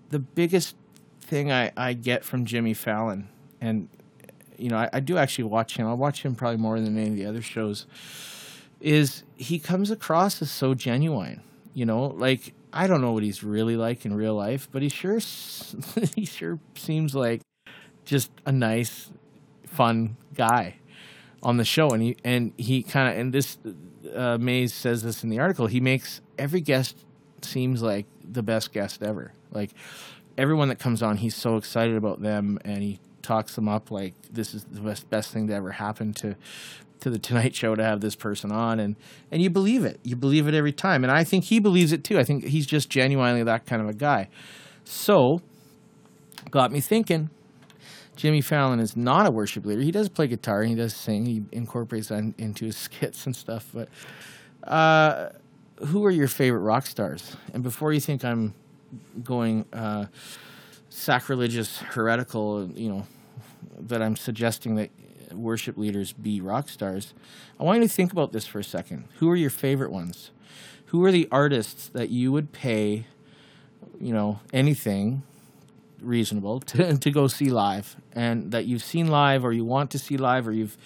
the 0.10 0.20
biggest 0.20 0.76
thing 1.22 1.52
I, 1.52 1.72
I 1.78 1.94
get 1.94 2.24
from 2.26 2.46
Jimmy 2.46 2.74
Fallon, 2.74 3.30
and 3.60 3.88
you 4.58 4.70
know, 4.70 4.78
I, 4.78 4.90
I 4.94 5.00
do 5.00 5.18
actually 5.18 5.46
watch 5.46 5.78
him. 5.78 5.88
I 5.88 5.94
watch 5.94 6.24
him 6.24 6.36
probably 6.36 6.58
more 6.58 6.80
than 6.80 6.98
any 6.98 7.10
of 7.10 7.16
the 7.16 7.26
other 7.26 7.42
shows 7.42 7.88
is 8.80 9.24
he 9.36 9.60
comes 9.60 9.92
across 9.92 10.42
as 10.42 10.52
so 10.52 10.74
genuine. 10.74 11.42
You 11.74 11.86
know, 11.86 12.08
like 12.08 12.54
I 12.74 12.88
don't 12.88 13.02
know 13.02 13.12
what 13.12 13.24
he's 13.24 13.44
really 13.44 13.76
like 13.76 14.06
in 14.06 14.14
real 14.14 14.36
life, 14.36 14.70
but 14.72 14.82
he 14.82 14.90
sure 14.90 15.20
he 16.16 16.26
sure 16.26 16.60
seems 16.76 17.14
like 17.14 17.42
just 18.06 18.32
a 18.46 18.52
nice, 18.52 19.12
fun 19.68 20.18
guy 20.34 20.76
on 21.44 21.58
the 21.58 21.66
show. 21.66 21.90
And 21.90 22.02
he 22.02 22.18
and 22.24 22.54
he 22.58 22.84
kind 22.84 23.10
of 23.10 23.20
and 23.20 23.34
this 23.34 23.58
uh, 24.16 24.38
Mays 24.40 24.74
says 24.74 25.04
this 25.04 25.24
in 25.24 25.30
the 25.30 25.40
article. 25.40 25.68
He 25.68 25.80
makes 25.80 26.22
every 26.38 26.62
guest 26.62 27.06
seems 27.42 27.82
like 27.82 28.06
the 28.24 28.44
best 28.44 28.72
guest 28.72 29.04
ever. 29.04 29.34
Like 29.52 29.72
everyone 30.38 30.70
that 30.70 30.80
comes 30.80 31.04
on, 31.04 31.18
he's 31.18 31.36
so 31.36 31.58
excited 31.58 31.96
about 31.96 32.22
them, 32.22 32.60
and 32.64 32.82
he 32.82 33.00
talks 33.22 33.56
them 33.56 33.68
up 33.68 33.92
like 33.92 34.14
this 34.32 34.54
is 34.54 34.64
the 34.64 34.82
best 34.82 35.10
best 35.10 35.32
thing 35.32 35.48
to 35.48 35.54
ever 35.54 35.72
happen 35.72 36.14
to 36.14 36.36
to 37.02 37.10
the 37.10 37.20
Tonight 37.20 37.54
Show 37.56 37.76
to 37.76 37.84
have 37.84 38.02
this 38.02 38.16
person 38.16 38.52
on, 38.52 38.80
and 38.80 38.96
and 39.32 39.42
you 39.42 39.50
believe 39.50 39.84
it. 39.84 40.00
You 40.04 40.16
believe 40.16 40.48
it 40.48 40.54
every 40.54 40.72
time, 40.72 41.04
and 41.04 41.12
I 41.12 41.24
think 41.24 41.46
he 41.46 41.60
believes 41.60 41.92
it 41.92 42.04
too. 42.04 42.18
I 42.18 42.24
think 42.24 42.46
he's 42.46 42.66
just 42.66 42.90
genuinely 42.90 43.44
that 43.44 43.66
kind 43.66 43.82
of 43.82 43.90
a 43.90 43.94
guy. 43.94 44.30
So, 44.86 45.42
got 46.50 46.72
me 46.72 46.80
thinking. 46.80 47.30
Jimmy 48.16 48.42
Fallon 48.42 48.80
is 48.80 48.96
not 48.96 49.26
a 49.26 49.32
worship 49.32 49.66
leader. 49.66 49.82
He 49.82 49.92
does 49.92 50.10
play 50.10 50.28
guitar. 50.28 50.64
He 50.64 50.76
does 50.76 50.94
sing. 50.94 51.26
He 51.26 51.44
incorporates 51.52 52.10
that 52.10 52.34
into 52.38 52.66
his 52.66 52.78
skits 52.78 53.26
and 53.26 53.36
stuff. 53.36 53.70
But 53.74 53.90
uh, 54.64 55.30
who 55.88 56.06
are 56.06 56.12
your 56.12 56.28
favorite 56.28 56.60
rock 56.60 56.86
stars? 56.86 57.36
And 57.54 57.64
before 57.64 57.94
you 57.94 58.00
think 58.00 58.24
I'm 58.24 58.54
going 59.24 59.66
uh, 59.74 60.08
sacrilegious, 60.90 61.80
heretical, 61.80 62.70
you 62.76 62.90
know, 62.90 63.08
that 63.80 64.02
I'm 64.02 64.16
suggesting 64.16 64.76
that 64.76 64.90
worship 65.34 65.78
leaders 65.78 66.14
be 66.14 66.42
rock 66.42 66.70
stars, 66.70 67.14
I 67.60 67.64
want 67.64 67.82
you 67.82 67.88
to 67.88 67.94
think 67.94 68.12
about 68.12 68.32
this 68.32 68.48
for 68.48 68.60
a 68.60 68.64
second. 68.64 69.06
Who 69.20 69.30
are 69.30 69.36
your 69.36 69.50
favorite 69.50 69.92
ones? 69.92 70.32
Who 70.88 71.04
are 71.06 71.12
the 71.12 71.28
artists 71.32 71.88
that 71.90 72.10
you 72.10 72.32
would 72.32 72.52
pay, 72.52 73.06
you 74.00 74.14
know, 74.14 74.40
anything 74.52 75.24
reasonable 76.02 76.60
to, 76.72 76.98
to 76.98 77.12
go 77.12 77.28
see 77.28 77.50
live 77.50 77.96
and 78.14 78.52
that 78.52 78.66
you've 78.66 78.84
seen 78.84 79.08
live 79.08 79.46
or 79.46 79.54
you 79.54 79.64
want 79.64 79.92
to 79.92 80.00
see 80.00 80.18
live 80.18 80.48
or 80.48 80.52
you've 80.52 80.78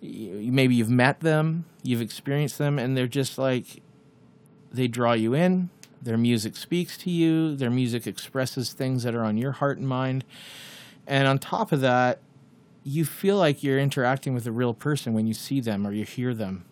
you, 0.00 0.52
maybe 0.52 0.74
you've 0.74 0.90
met 0.90 1.20
them, 1.20 1.64
you've 1.82 2.02
experienced 2.02 2.58
them 2.58 2.78
and 2.78 2.96
they're 2.96 3.06
just 3.06 3.38
like 3.38 3.82
they 4.70 4.86
draw 4.86 5.12
you 5.12 5.34
in, 5.34 5.70
their 6.02 6.18
music 6.18 6.56
speaks 6.56 6.98
to 6.98 7.10
you, 7.10 7.56
their 7.56 7.70
music 7.70 8.06
expresses 8.06 8.72
things 8.72 9.04
that 9.04 9.14
are 9.14 9.24
on 9.24 9.38
your 9.38 9.52
heart 9.52 9.78
and 9.78 9.88
mind. 9.88 10.24
And 11.06 11.26
on 11.26 11.38
top 11.38 11.72
of 11.72 11.80
that, 11.80 12.20
you 12.84 13.04
feel 13.04 13.38
like 13.38 13.62
you're 13.62 13.78
interacting 13.78 14.34
with 14.34 14.46
a 14.46 14.52
real 14.52 14.74
person 14.74 15.14
when 15.14 15.26
you 15.26 15.34
see 15.34 15.60
them 15.60 15.86
or 15.86 15.92
you 15.92 16.04
hear 16.04 16.34
them. 16.34 16.64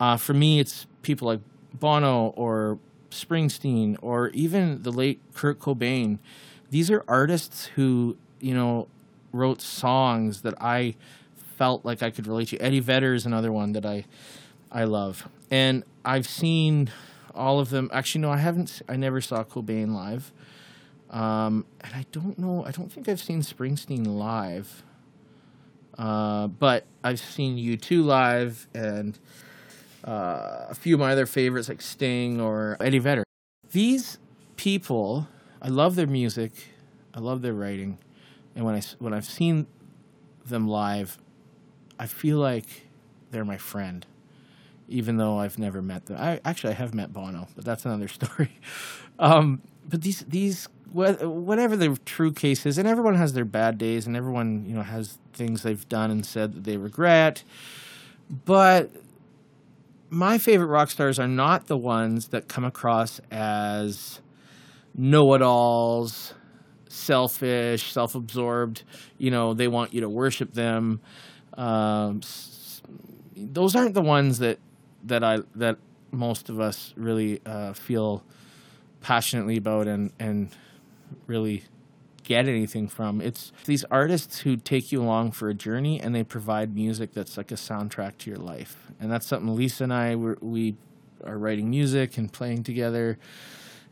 Uh, 0.00 0.16
for 0.16 0.32
me, 0.32 0.60
it's 0.60 0.86
people 1.02 1.26
like 1.26 1.40
Bono 1.74 2.28
or 2.36 2.78
Springsteen 3.10 3.96
or 4.00 4.28
even 4.28 4.82
the 4.82 4.92
late 4.92 5.20
Kurt 5.34 5.58
Cobain. 5.58 6.18
These 6.70 6.90
are 6.90 7.04
artists 7.08 7.66
who, 7.66 8.16
you 8.40 8.54
know, 8.54 8.88
wrote 9.32 9.60
songs 9.60 10.42
that 10.42 10.54
I 10.60 10.94
felt 11.56 11.84
like 11.84 12.02
I 12.02 12.10
could 12.10 12.26
relate 12.26 12.48
to. 12.48 12.58
Eddie 12.58 12.80
Vedder 12.80 13.14
is 13.14 13.26
another 13.26 13.52
one 13.52 13.72
that 13.72 13.84
I 13.84 14.04
I 14.70 14.84
love. 14.84 15.28
And 15.50 15.84
I've 16.04 16.26
seen 16.26 16.90
all 17.34 17.60
of 17.60 17.70
them. 17.70 17.88
Actually, 17.92 18.22
no, 18.22 18.30
I 18.32 18.38
haven't. 18.38 18.82
I 18.88 18.96
never 18.96 19.20
saw 19.20 19.44
Cobain 19.44 19.94
live. 19.94 20.32
Um, 21.10 21.64
and 21.80 21.94
I 21.94 22.06
don't 22.10 22.38
know. 22.38 22.64
I 22.64 22.72
don't 22.72 22.90
think 22.90 23.08
I've 23.08 23.20
seen 23.20 23.40
Springsteen 23.40 24.06
live. 24.06 24.82
Uh, 25.98 26.48
but 26.48 26.84
I've 27.02 27.20
seen 27.20 27.56
U2 27.56 28.04
live 28.04 28.66
and 28.74 29.18
uh, 30.06 30.66
a 30.68 30.74
few 30.74 30.94
of 30.94 31.00
my 31.00 31.12
other 31.12 31.26
favorites 31.26 31.68
like 31.68 31.80
Sting 31.80 32.40
or 32.40 32.76
Eddie 32.80 32.98
Vedder. 32.98 33.24
These 33.70 34.18
people, 34.56 35.28
I 35.62 35.68
love 35.68 35.94
their 35.94 36.06
music, 36.06 36.52
I 37.14 37.20
love 37.20 37.42
their 37.42 37.54
writing, 37.54 37.98
and 38.54 38.64
when 38.64 38.74
I 38.74 38.82
when 38.98 39.12
I've 39.12 39.24
seen 39.24 39.66
them 40.44 40.68
live, 40.68 41.18
I 41.98 42.06
feel 42.06 42.38
like 42.38 42.66
they're 43.30 43.44
my 43.44 43.56
friend, 43.56 44.06
even 44.88 45.16
though 45.16 45.38
I've 45.38 45.58
never 45.58 45.80
met 45.80 46.06
them. 46.06 46.16
I 46.18 46.40
actually 46.44 46.72
I 46.72 46.76
have 46.76 46.94
met 46.94 47.12
Bono, 47.12 47.48
but 47.56 47.64
that's 47.64 47.84
another 47.84 48.08
story. 48.20 48.58
Um, 49.18 49.62
but 49.88 50.02
these 50.02 50.20
these 50.20 50.68
whatever 50.94 51.76
the 51.76 51.98
true 52.04 52.32
case 52.32 52.64
is, 52.66 52.78
and 52.78 52.86
everyone 52.86 53.16
has 53.16 53.32
their 53.32 53.44
bad 53.44 53.78
days, 53.78 54.06
and 54.06 54.16
everyone 54.16 54.64
you 54.66 54.74
know 54.74 54.82
has 54.82 55.18
things 55.32 55.62
they've 55.62 55.88
done 55.88 56.10
and 56.10 56.24
said 56.24 56.54
that 56.54 56.64
they 56.64 56.76
regret. 56.76 57.42
But 58.30 58.90
my 60.10 60.38
favorite 60.38 60.68
rock 60.68 60.90
stars 60.90 61.18
are 61.18 61.28
not 61.28 61.66
the 61.66 61.76
ones 61.76 62.28
that 62.28 62.48
come 62.48 62.64
across 62.64 63.20
as 63.30 64.20
know-it-alls, 64.96 66.34
selfish, 66.88 67.92
self-absorbed. 67.92 68.84
You 69.18 69.32
know, 69.32 69.54
they 69.54 69.66
want 69.66 69.92
you 69.92 70.00
to 70.02 70.08
worship 70.08 70.52
them. 70.52 71.00
Um, 71.54 72.20
those 73.36 73.74
aren't 73.74 73.94
the 73.94 74.02
ones 74.02 74.38
that 74.38 74.58
that 75.04 75.24
I 75.24 75.38
that 75.56 75.78
most 76.12 76.48
of 76.48 76.60
us 76.60 76.94
really 76.96 77.40
uh, 77.44 77.72
feel 77.72 78.22
passionately 79.00 79.56
about 79.56 79.88
and 79.88 80.12
and 80.20 80.50
really 81.26 81.64
get 82.22 82.48
anything 82.48 82.88
from. 82.88 83.20
It's 83.20 83.52
these 83.66 83.84
artists 83.84 84.40
who 84.40 84.56
take 84.56 84.90
you 84.90 85.02
along 85.02 85.32
for 85.32 85.48
a 85.48 85.54
journey 85.54 86.00
and 86.00 86.14
they 86.14 86.24
provide 86.24 86.74
music 86.74 87.12
that's 87.12 87.36
like 87.36 87.50
a 87.52 87.56
soundtrack 87.56 88.18
to 88.18 88.30
your 88.30 88.38
life. 88.38 88.90
And 88.98 89.12
that's 89.12 89.26
something 89.26 89.54
Lisa 89.54 89.84
and 89.84 89.92
I 89.92 90.16
were, 90.16 90.38
we 90.40 90.76
are 91.22 91.38
writing 91.38 91.70
music 91.70 92.16
and 92.16 92.32
playing 92.32 92.64
together 92.64 93.18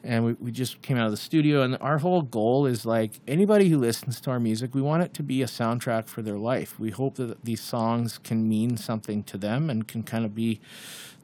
and 0.05 0.25
we, 0.25 0.33
we 0.35 0.51
just 0.51 0.83
came 0.83 0.97
out 0.97 1.07
of 1.07 1.11
the 1.11 1.17
studio 1.17 1.63
and 1.63 1.79
our 1.81 1.99
whole 1.99 2.23
goal 2.23 2.67
is 2.67 2.85
like 2.85 3.21
anybody 3.29 3.69
who 3.69 3.79
listens 3.79 4.21
to 4.21 4.31
our 4.31 4.41
music 4.41 4.75
we 4.75 4.83
want 4.83 5.03
it 5.03 5.15
to 5.15 5.23
be 5.23 5.43
a 5.43 5.47
soundtrack 5.47 6.09
for 6.09 6.23
their 6.23 6.39
life 6.39 6.79
we 6.79 6.91
hope 6.91 7.15
that 7.17 7.45
these 7.45 7.61
songs 7.61 8.19
can 8.19 8.49
mean 8.49 8.77
something 8.77 9.23
to 9.23 9.39
them 9.39 9.71
and 9.71 9.87
can 9.87 10.03
kind 10.03 10.25
of 10.25 10.35
be 10.35 10.61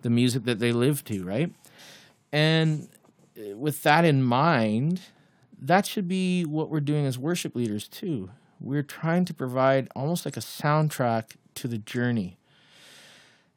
the 0.03 0.11
music 0.11 0.45
that 0.45 0.59
they 0.59 0.73
live 0.73 1.05
to 1.05 1.25
right 1.25 1.53
and 2.33 2.89
with 3.55 3.83
that 3.83 4.05
in 4.05 4.23
mind 4.23 5.01
that 5.61 5.87
should 5.87 6.09
be 6.09 6.45
what 6.45 6.71
we're 6.71 6.81
doing 6.81 7.07
as 7.07 7.19
worship 7.19 7.55
leaders 7.55 7.89
too. 7.89 8.31
We're 8.61 8.83
trying 8.83 9.25
to 9.27 9.35
provide 9.35 9.89
almost 9.95 10.25
like 10.25 10.37
a 10.37 10.41
soundtrack 10.41 11.37
to 11.55 11.69
the 11.69 11.79
journey. 11.79 12.39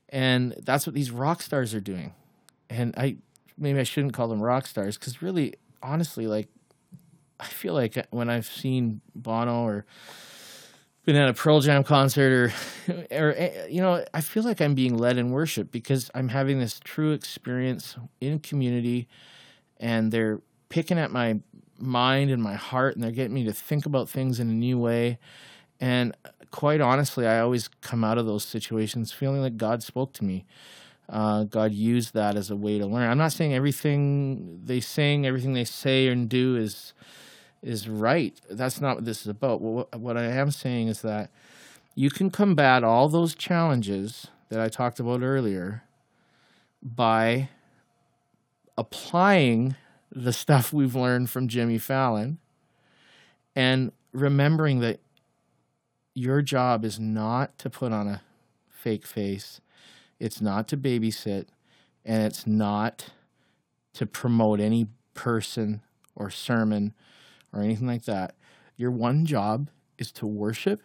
And 0.09 0.55
that's 0.63 0.85
what 0.85 0.93
these 0.93 1.11
rock 1.11 1.41
stars 1.41 1.73
are 1.73 1.79
doing. 1.81 2.13
And 2.69 2.93
i 2.97 3.17
maybe 3.57 3.79
I 3.79 3.83
shouldn't 3.83 4.13
call 4.13 4.27
them 4.27 4.41
rock 4.41 4.65
stars 4.65 4.97
because 4.97 5.21
really, 5.21 5.55
honestly, 5.83 6.27
like 6.27 6.47
I 7.39 7.45
feel 7.45 7.73
like 7.73 8.07
when 8.11 8.29
I've 8.29 8.45
seen 8.45 9.01
Bono 9.15 9.63
or 9.63 9.85
been 11.05 11.15
at 11.15 11.29
a 11.29 11.33
Pearl 11.33 11.59
Jam 11.61 11.83
concert 11.83 12.53
or, 12.87 12.93
or 13.11 13.33
eh, 13.35 13.67
you 13.67 13.81
know, 13.81 14.05
I 14.13 14.21
feel 14.21 14.43
like 14.43 14.61
I'm 14.61 14.75
being 14.75 14.97
led 14.97 15.17
in 15.17 15.31
worship 15.31 15.71
because 15.71 16.11
I'm 16.13 16.29
having 16.29 16.59
this 16.59 16.79
true 16.79 17.11
experience 17.11 17.97
in 18.19 18.39
community, 18.39 19.07
and 19.79 20.11
they're 20.11 20.41
picking 20.69 20.99
at 20.99 21.11
my 21.11 21.39
mind 21.81 22.31
and 22.31 22.41
my 22.41 22.55
heart, 22.55 22.95
and 22.95 23.03
they're 23.03 23.11
getting 23.11 23.33
me 23.33 23.43
to 23.45 23.53
think 23.53 23.85
about 23.85 24.09
things 24.09 24.39
in 24.39 24.49
a 24.49 24.53
new 24.53 24.77
way. 24.77 25.19
And 25.79 26.15
quite 26.51 26.81
honestly, 26.81 27.25
I 27.25 27.39
always 27.39 27.67
come 27.81 28.03
out 28.03 28.17
of 28.17 28.25
those 28.25 28.43
situations 28.45 29.11
feeling 29.11 29.41
like 29.41 29.57
God 29.57 29.83
spoke 29.83 30.13
to 30.13 30.23
me 30.23 30.45
uh, 31.11 31.43
God 31.43 31.73
used 31.73 32.13
that 32.13 32.37
as 32.37 32.49
a 32.49 32.55
way 32.55 32.79
to 32.79 32.85
learn. 32.85 33.09
I'm 33.09 33.17
not 33.17 33.33
saying 33.33 33.53
everything 33.53 34.61
they 34.63 34.79
sing, 34.79 35.25
everything 35.25 35.53
they 35.53 35.65
say 35.65 36.07
and 36.07 36.29
do 36.29 36.55
is 36.55 36.93
is 37.61 37.87
right. 37.87 38.39
That's 38.49 38.81
not 38.81 38.95
what 38.95 39.05
this 39.05 39.21
is 39.21 39.27
about. 39.27 39.61
What, 39.61 39.99
what 39.99 40.17
I 40.17 40.23
am 40.23 40.49
saying 40.49 40.87
is 40.87 41.01
that 41.01 41.29
you 41.93 42.09
can 42.09 42.31
combat 42.31 42.83
all 42.83 43.07
those 43.07 43.35
challenges 43.35 44.27
that 44.49 44.59
I 44.59 44.67
talked 44.67 44.99
about 44.99 45.21
earlier 45.21 45.83
by 46.81 47.49
applying 48.77 49.75
the 50.11 50.33
stuff 50.33 50.73
we've 50.73 50.95
learned 50.95 51.29
from 51.29 51.47
Jimmy 51.47 51.77
Fallon 51.77 52.37
and 53.55 53.91
remembering 54.11 54.79
that 54.79 54.99
your 56.13 56.41
job 56.41 56.83
is 56.83 56.99
not 56.99 57.57
to 57.57 57.69
put 57.69 57.91
on 57.91 58.07
a 58.07 58.21
fake 58.69 59.05
face 59.05 59.61
it's 60.21 60.39
not 60.39 60.67
to 60.67 60.77
babysit, 60.77 61.47
and 62.05 62.21
it's 62.21 62.45
not 62.45 63.09
to 63.93 64.05
promote 64.05 64.59
any 64.59 64.87
person 65.15 65.81
or 66.15 66.29
sermon 66.29 66.93
or 67.51 67.63
anything 67.63 67.87
like 67.87 68.05
that. 68.05 68.35
Your 68.77 68.91
one 68.91 69.25
job 69.25 69.71
is 69.97 70.11
to 70.13 70.27
worship 70.27 70.79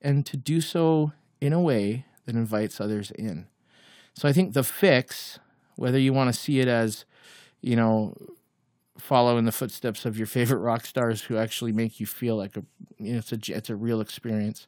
and 0.00 0.24
to 0.24 0.38
do 0.38 0.62
so 0.62 1.12
in 1.38 1.52
a 1.52 1.60
way 1.60 2.06
that 2.24 2.34
invites 2.34 2.80
others 2.80 3.10
in. 3.10 3.46
So 4.14 4.26
I 4.26 4.32
think 4.32 4.54
the 4.54 4.64
fix, 4.64 5.38
whether 5.74 5.98
you 5.98 6.14
want 6.14 6.32
to 6.32 6.40
see 6.40 6.58
it 6.58 6.66
as, 6.66 7.04
you 7.66 7.76
know, 7.76 8.14
follow 8.98 9.36
in 9.36 9.44
the 9.44 9.52
footsteps 9.52 10.06
of 10.06 10.16
your 10.16 10.26
favorite 10.26 10.58
rock 10.58 10.86
stars 10.86 11.22
who 11.22 11.36
actually 11.36 11.72
make 11.72 12.00
you 12.00 12.06
feel 12.06 12.36
like 12.36 12.56
a, 12.56 12.64
you 12.98 13.12
know, 13.12 13.18
it's 13.18 13.32
a, 13.32 13.38
it's 13.48 13.70
a 13.70 13.76
real 13.76 14.00
experience 14.00 14.66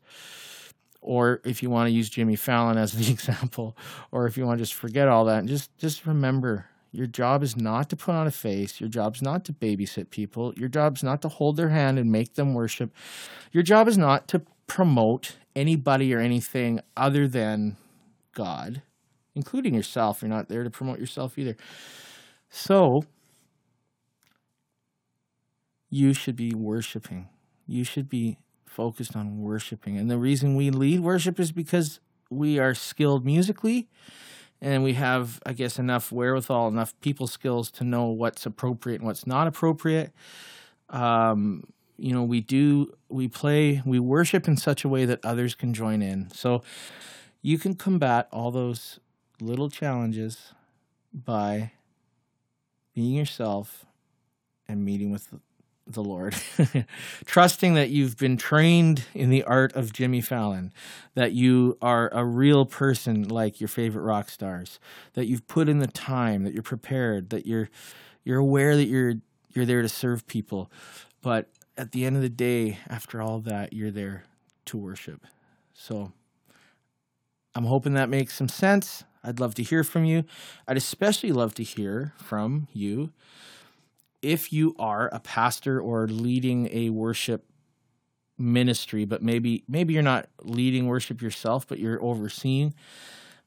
or 1.01 1.41
if 1.45 1.63
you 1.63 1.71
want 1.71 1.87
to 1.87 1.93
use 1.93 2.11
Jimmy 2.11 2.37
Fallon 2.37 2.77
as 2.77 2.93
the 2.93 3.11
example, 3.13 3.77
or 4.11 4.27
if 4.27 4.37
you 4.37 4.45
want 4.45 4.59
to 4.59 4.63
just 4.63 4.75
forget 4.75 5.09
all 5.09 5.25
that 5.27 5.39
and 5.39 5.49
just 5.49 5.77
just 5.79 6.07
remember 6.07 6.67
your 6.91 7.07
job 7.07 7.43
is 7.43 7.57
not 7.57 7.91
to 7.91 7.97
put 7.97 8.15
on 8.15 8.27
a 8.27 8.31
face. 8.31 8.81
Your 8.81 8.89
job 8.89 9.15
is 9.15 9.23
not 9.23 9.45
to 9.45 9.53
babysit 9.53 10.11
people. 10.11 10.55
Your 10.57 10.69
job 10.69 10.97
is 10.97 11.03
not 11.03 11.21
to 11.23 11.29
hold 11.29 11.57
their 11.57 11.69
hand 11.69 11.99
and 11.99 12.11
make 12.11 12.35
them 12.35 12.55
worship. 12.55 12.95
Your 13.53 13.63
job 13.63 13.89
is 13.89 13.99
not 13.99 14.27
to 14.29 14.43
promote 14.67 15.37
anybody 15.55 16.15
or 16.15 16.21
anything 16.21 16.81
other 16.97 17.29
than 17.29 17.77
God, 18.33 18.83
including 19.35 19.75
yourself. 19.75 20.23
You're 20.23 20.31
not 20.31 20.49
there 20.49 20.65
to 20.65 20.71
promote 20.71 20.99
yourself 20.99 21.39
either. 21.39 21.57
So, 22.51 23.05
you 25.91 26.13
should 26.13 26.37
be 26.37 26.55
worshiping. 26.55 27.29
You 27.67 27.85
should 27.85 28.09
be 28.09 28.39
focused 28.67 29.17
on 29.17 29.41
worshiping. 29.41 29.97
And 29.97 30.11
the 30.11 30.19
reason 30.19 30.55
we 30.55 30.71
lead 30.71 31.01
worship 31.01 31.41
is 31.41 31.53
because 31.53 32.01
we 32.31 32.59
are 32.59 32.75
skilled 32.75 33.25
musically 33.25 33.89
and 34.61 34.83
we 34.83 34.95
have, 34.95 35.41
I 35.47 35.53
guess, 35.53 35.79
enough 35.79 36.13
wherewithal, 36.13 36.69
enough 36.69 36.99
people 37.01 37.27
skills 37.27 37.71
to 37.73 37.85
know 37.85 38.07
what's 38.07 38.45
appropriate 38.45 38.97
and 38.97 39.07
what's 39.07 39.27
not 39.27 39.47
appropriate. 39.47 40.13
Um, 40.91 41.65
you 41.97 42.13
know, 42.13 42.23
we 42.23 42.41
do, 42.41 42.93
we 43.09 43.29
play, 43.29 43.83
we 43.85 43.99
worship 43.99 44.47
in 44.47 44.57
such 44.57 44.85
a 44.85 44.89
way 44.89 45.05
that 45.05 45.25
others 45.25 45.55
can 45.55 45.75
join 45.75 46.03
in. 46.03 46.31
So 46.33 46.63
you 47.43 47.59
can 47.59 47.75
combat 47.75 48.29
all 48.33 48.51
those 48.51 49.01
little 49.41 49.71
challenges 49.71 50.53
by 51.13 51.73
being 52.99 53.15
yourself 53.15 53.87
and 54.67 54.85
meeting 54.85 55.13
with 55.13 55.33
the 55.87 56.03
Lord, 56.03 56.35
trusting 57.27 57.75
that 57.75 57.91
you've 57.91 58.17
been 58.17 58.37
trained 58.37 59.05
in 59.15 59.31
the 59.31 59.45
art 59.45 59.73
of 59.77 59.93
Jimmy 59.93 60.21
Fallon, 60.21 60.73
that 61.15 61.31
you 61.31 61.79
are 61.81 62.13
a 62.13 62.25
real 62.25 62.67
person 62.67 63.29
like 63.29 63.61
your 63.61 63.69
favorite 63.69 64.03
rock 64.03 64.29
stars, 64.29 64.81
that 65.13 65.27
you've 65.27 65.47
put 65.47 65.69
in 65.69 65.79
the 65.79 65.87
time, 65.87 66.43
that 66.43 66.53
you're 66.53 66.63
prepared, 66.65 67.31
that 67.31 67.47
you're 67.47 67.71
you're 68.25 68.41
aware 68.41 68.75
that 68.75 68.87
you're 68.87 69.15
you're 69.51 69.65
there 69.65 69.83
to 69.83 69.89
serve 69.89 70.27
people, 70.27 70.69
but 71.23 71.49
at 71.77 71.93
the 71.93 72.05
end 72.05 72.17
of 72.17 72.23
the 72.23 72.29
day, 72.29 72.81
after 72.89 73.23
all 73.23 73.39
that, 73.39 73.73
you're 73.73 73.93
there 73.93 74.25
to 74.65 74.77
worship. 74.77 75.25
So 75.73 76.11
I'm 77.55 77.65
hoping 77.65 77.95
that 77.95 78.09
makes 78.09 78.35
some 78.35 78.49
sense. 78.49 79.05
I'd 79.29 79.41
love 79.41 79.55
to 79.57 79.63
hear 79.63 79.85
from 79.85 80.05
you. 80.07 80.25
I'd 80.67 80.79
especially 80.79 81.33
love 81.33 81.55
to 81.55 81.63
hear 81.63 82.15
from 82.17 82.67
you 82.73 83.13
if 84.23 84.53
you 84.53 84.75
are 84.79 85.09
a 85.13 85.21
pastor 85.21 85.79
or 85.81 86.09
leading 86.09 86.69
a 86.73 86.91
worship 86.91 87.45
ministry, 88.39 89.05
but 89.05 89.23
maybe 89.23 89.65
maybe 89.69 89.93
you're 89.93 90.03
not 90.03 90.29
leading 90.43 90.87
worship 90.87 91.21
yourself, 91.21 91.69
but 91.69 91.79
you're 91.79 92.03
overseeing. 92.03 92.75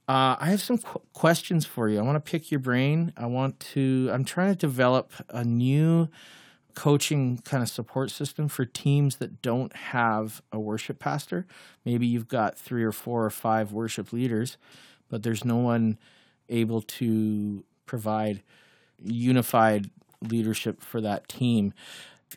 Uh, 0.08 0.36
I 0.40 0.48
have 0.48 0.62
some 0.62 0.78
qu- 0.78 1.02
questions 1.14 1.66
for 1.66 1.90
you. 1.90 1.98
I 1.98 2.02
want 2.02 2.24
to 2.24 2.32
pick 2.32 2.52
your 2.52 2.60
brain. 2.60 3.14
I 3.18 3.26
want 3.26 3.60
to. 3.74 4.10
I'm 4.14 4.24
trying 4.24 4.52
to 4.52 4.56
develop 4.56 5.12
a 5.30 5.44
new 5.44 6.10
coaching 6.76 7.38
kind 7.40 7.64
of 7.64 7.70
support 7.70 8.12
system 8.12 8.48
for 8.48 8.66
teams 8.66 9.18
that 9.18 9.42
don't 9.42 9.76
have 9.76 10.42
a 10.52 10.60
worship 10.60 11.00
pastor. 11.00 11.46
Maybe 11.86 12.08
you've 12.08 12.28
got 12.28 12.58
three 12.58 12.84
or 12.84 12.92
four 12.92 13.26
or 13.26 13.30
five 13.30 13.72
worship 13.72 14.14
leaders, 14.14 14.58
but 15.12 15.22
there's 15.22 15.46
no 15.46 15.58
one 15.58 16.00
able 16.50 16.82
to 16.82 17.64
provide 17.86 18.42
unified 19.04 19.92
leadership 20.22 20.82
for 20.82 21.02
that 21.02 21.28
team. 21.28 21.74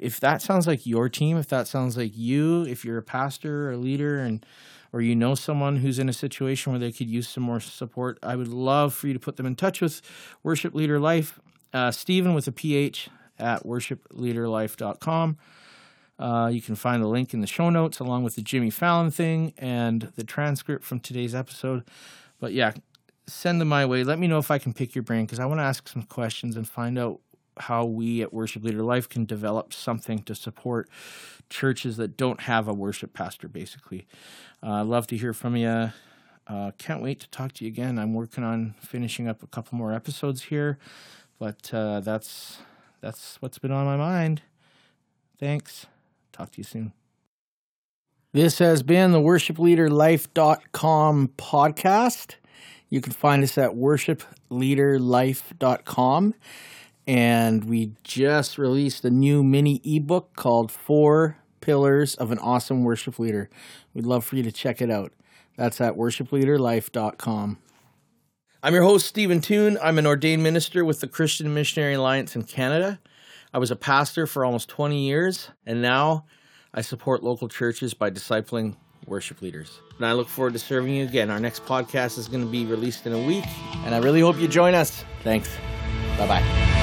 If 0.00 0.20
that 0.20 0.42
sounds 0.42 0.66
like 0.66 0.86
your 0.86 1.08
team, 1.08 1.38
if 1.38 1.48
that 1.48 1.68
sounds 1.68 1.96
like 1.96 2.12
you, 2.14 2.62
if 2.62 2.84
you're 2.84 2.98
a 2.98 3.02
pastor 3.02 3.68
or 3.68 3.72
a 3.72 3.76
leader 3.76 4.18
and 4.18 4.44
or 4.92 5.00
you 5.00 5.16
know 5.16 5.34
someone 5.34 5.78
who's 5.78 5.98
in 5.98 6.08
a 6.08 6.12
situation 6.12 6.72
where 6.72 6.78
they 6.78 6.92
could 6.92 7.08
use 7.08 7.28
some 7.28 7.42
more 7.42 7.60
support, 7.60 8.18
I 8.22 8.36
would 8.36 8.48
love 8.48 8.94
for 8.94 9.08
you 9.08 9.12
to 9.12 9.18
put 9.18 9.36
them 9.36 9.46
in 9.46 9.56
touch 9.56 9.80
with 9.80 10.00
Worship 10.42 10.74
Leader 10.74 11.00
Life. 11.00 11.40
Uh, 11.72 11.90
Stephen 11.90 12.34
with 12.34 12.46
a 12.46 12.52
PH 12.52 13.08
at 13.38 13.64
worshipleaderlife.com. 13.64 15.36
Uh, 16.16 16.48
you 16.52 16.62
can 16.62 16.76
find 16.76 17.02
the 17.02 17.08
link 17.08 17.34
in 17.34 17.40
the 17.40 17.46
show 17.46 17.70
notes 17.70 17.98
along 17.98 18.22
with 18.22 18.36
the 18.36 18.42
Jimmy 18.42 18.70
Fallon 18.70 19.10
thing 19.10 19.52
and 19.58 20.12
the 20.14 20.22
transcript 20.22 20.84
from 20.84 21.00
today's 21.00 21.34
episode. 21.34 21.82
But 22.40 22.52
yeah, 22.52 22.72
send 23.26 23.60
them 23.60 23.68
my 23.68 23.86
way. 23.86 24.04
Let 24.04 24.18
me 24.18 24.26
know 24.26 24.38
if 24.38 24.50
I 24.50 24.58
can 24.58 24.72
pick 24.72 24.94
your 24.94 25.02
brain 25.02 25.24
because 25.24 25.40
I 25.40 25.46
want 25.46 25.60
to 25.60 25.64
ask 25.64 25.88
some 25.88 26.02
questions 26.02 26.56
and 26.56 26.68
find 26.68 26.98
out 26.98 27.20
how 27.56 27.84
we 27.84 28.22
at 28.22 28.32
Worship 28.32 28.64
Leader 28.64 28.82
Life 28.82 29.08
can 29.08 29.24
develop 29.24 29.72
something 29.72 30.22
to 30.22 30.34
support 30.34 30.88
churches 31.50 31.96
that 31.96 32.16
don't 32.16 32.42
have 32.42 32.68
a 32.68 32.74
worship 32.74 33.12
pastor, 33.12 33.48
basically. 33.48 34.06
Uh, 34.62 34.84
love 34.84 35.06
to 35.08 35.16
hear 35.16 35.32
from 35.32 35.56
you. 35.56 35.92
Uh, 36.46 36.72
can't 36.78 37.02
wait 37.02 37.20
to 37.20 37.30
talk 37.30 37.52
to 37.52 37.64
you 37.64 37.68
again. 37.68 37.98
I'm 37.98 38.12
working 38.12 38.44
on 38.44 38.74
finishing 38.80 39.28
up 39.28 39.42
a 39.42 39.46
couple 39.46 39.78
more 39.78 39.92
episodes 39.92 40.42
here, 40.44 40.78
but 41.38 41.72
uh, 41.72 42.00
that's 42.00 42.58
that's 43.00 43.40
what's 43.40 43.58
been 43.58 43.70
on 43.70 43.86
my 43.86 43.96
mind. 43.96 44.42
Thanks. 45.38 45.86
Talk 46.32 46.50
to 46.52 46.58
you 46.58 46.64
soon. 46.64 47.03
This 48.34 48.58
has 48.58 48.82
been 48.82 49.12
the 49.12 49.20
worshipleaderlife.com 49.20 51.28
podcast. 51.38 52.34
You 52.90 53.00
can 53.00 53.12
find 53.12 53.44
us 53.44 53.56
at 53.56 53.74
worshipleaderlife.com. 53.74 56.34
And 57.06 57.64
we 57.64 57.92
just 58.02 58.58
released 58.58 59.04
a 59.04 59.10
new 59.10 59.44
mini 59.44 59.80
ebook 59.84 60.34
called 60.34 60.72
Four 60.72 61.36
Pillars 61.60 62.16
of 62.16 62.32
an 62.32 62.40
Awesome 62.40 62.82
Worship 62.82 63.20
Leader. 63.20 63.48
We'd 63.94 64.04
love 64.04 64.24
for 64.24 64.34
you 64.34 64.42
to 64.42 64.50
check 64.50 64.82
it 64.82 64.90
out. 64.90 65.12
That's 65.56 65.80
at 65.80 65.94
worshipleaderlife.com. 65.94 67.58
I'm 68.64 68.74
your 68.74 68.82
host, 68.82 69.06
Stephen 69.06 69.42
Toon. 69.42 69.78
I'm 69.80 69.96
an 69.96 70.08
ordained 70.08 70.42
minister 70.42 70.84
with 70.84 70.98
the 70.98 71.06
Christian 71.06 71.54
Missionary 71.54 71.94
Alliance 71.94 72.34
in 72.34 72.42
Canada. 72.42 72.98
I 73.52 73.58
was 73.58 73.70
a 73.70 73.76
pastor 73.76 74.26
for 74.26 74.44
almost 74.44 74.68
20 74.70 75.06
years, 75.06 75.50
and 75.64 75.80
now 75.80 76.24
I 76.74 76.80
support 76.80 77.22
local 77.22 77.48
churches 77.48 77.94
by 77.94 78.10
discipling 78.10 78.76
worship 79.06 79.40
leaders. 79.40 79.80
And 79.96 80.06
I 80.06 80.12
look 80.12 80.28
forward 80.28 80.54
to 80.54 80.58
serving 80.58 80.94
you 80.94 81.04
again. 81.04 81.30
Our 81.30 81.40
next 81.40 81.64
podcast 81.64 82.18
is 82.18 82.26
going 82.26 82.44
to 82.44 82.50
be 82.50 82.66
released 82.66 83.06
in 83.06 83.12
a 83.12 83.18
week. 83.18 83.44
And 83.84 83.94
I 83.94 83.98
really 83.98 84.20
hope 84.20 84.38
you 84.38 84.48
join 84.48 84.74
us. 84.74 85.04
Thanks. 85.22 85.48
Bye 86.18 86.26
bye. 86.26 86.73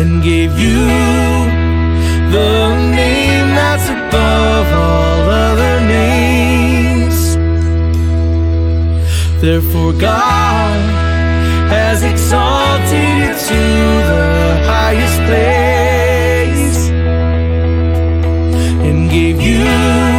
and 0.00 0.22
gave 0.22 0.56
you 0.56 0.86
the 2.30 2.54
name 2.94 3.48
that's 3.58 3.88
above 3.88 4.66
all 4.72 5.22
other 5.48 5.80
names. 5.96 7.18
Therefore, 9.40 9.92
God 9.92 10.80
has 11.74 12.04
exalted 12.04 13.18
you 13.20 13.34
to 13.48 13.60
the 14.12 14.62
highest 14.72 15.18
place 15.28 16.80
and 18.86 19.10
gave 19.10 19.40
you. 19.40 20.17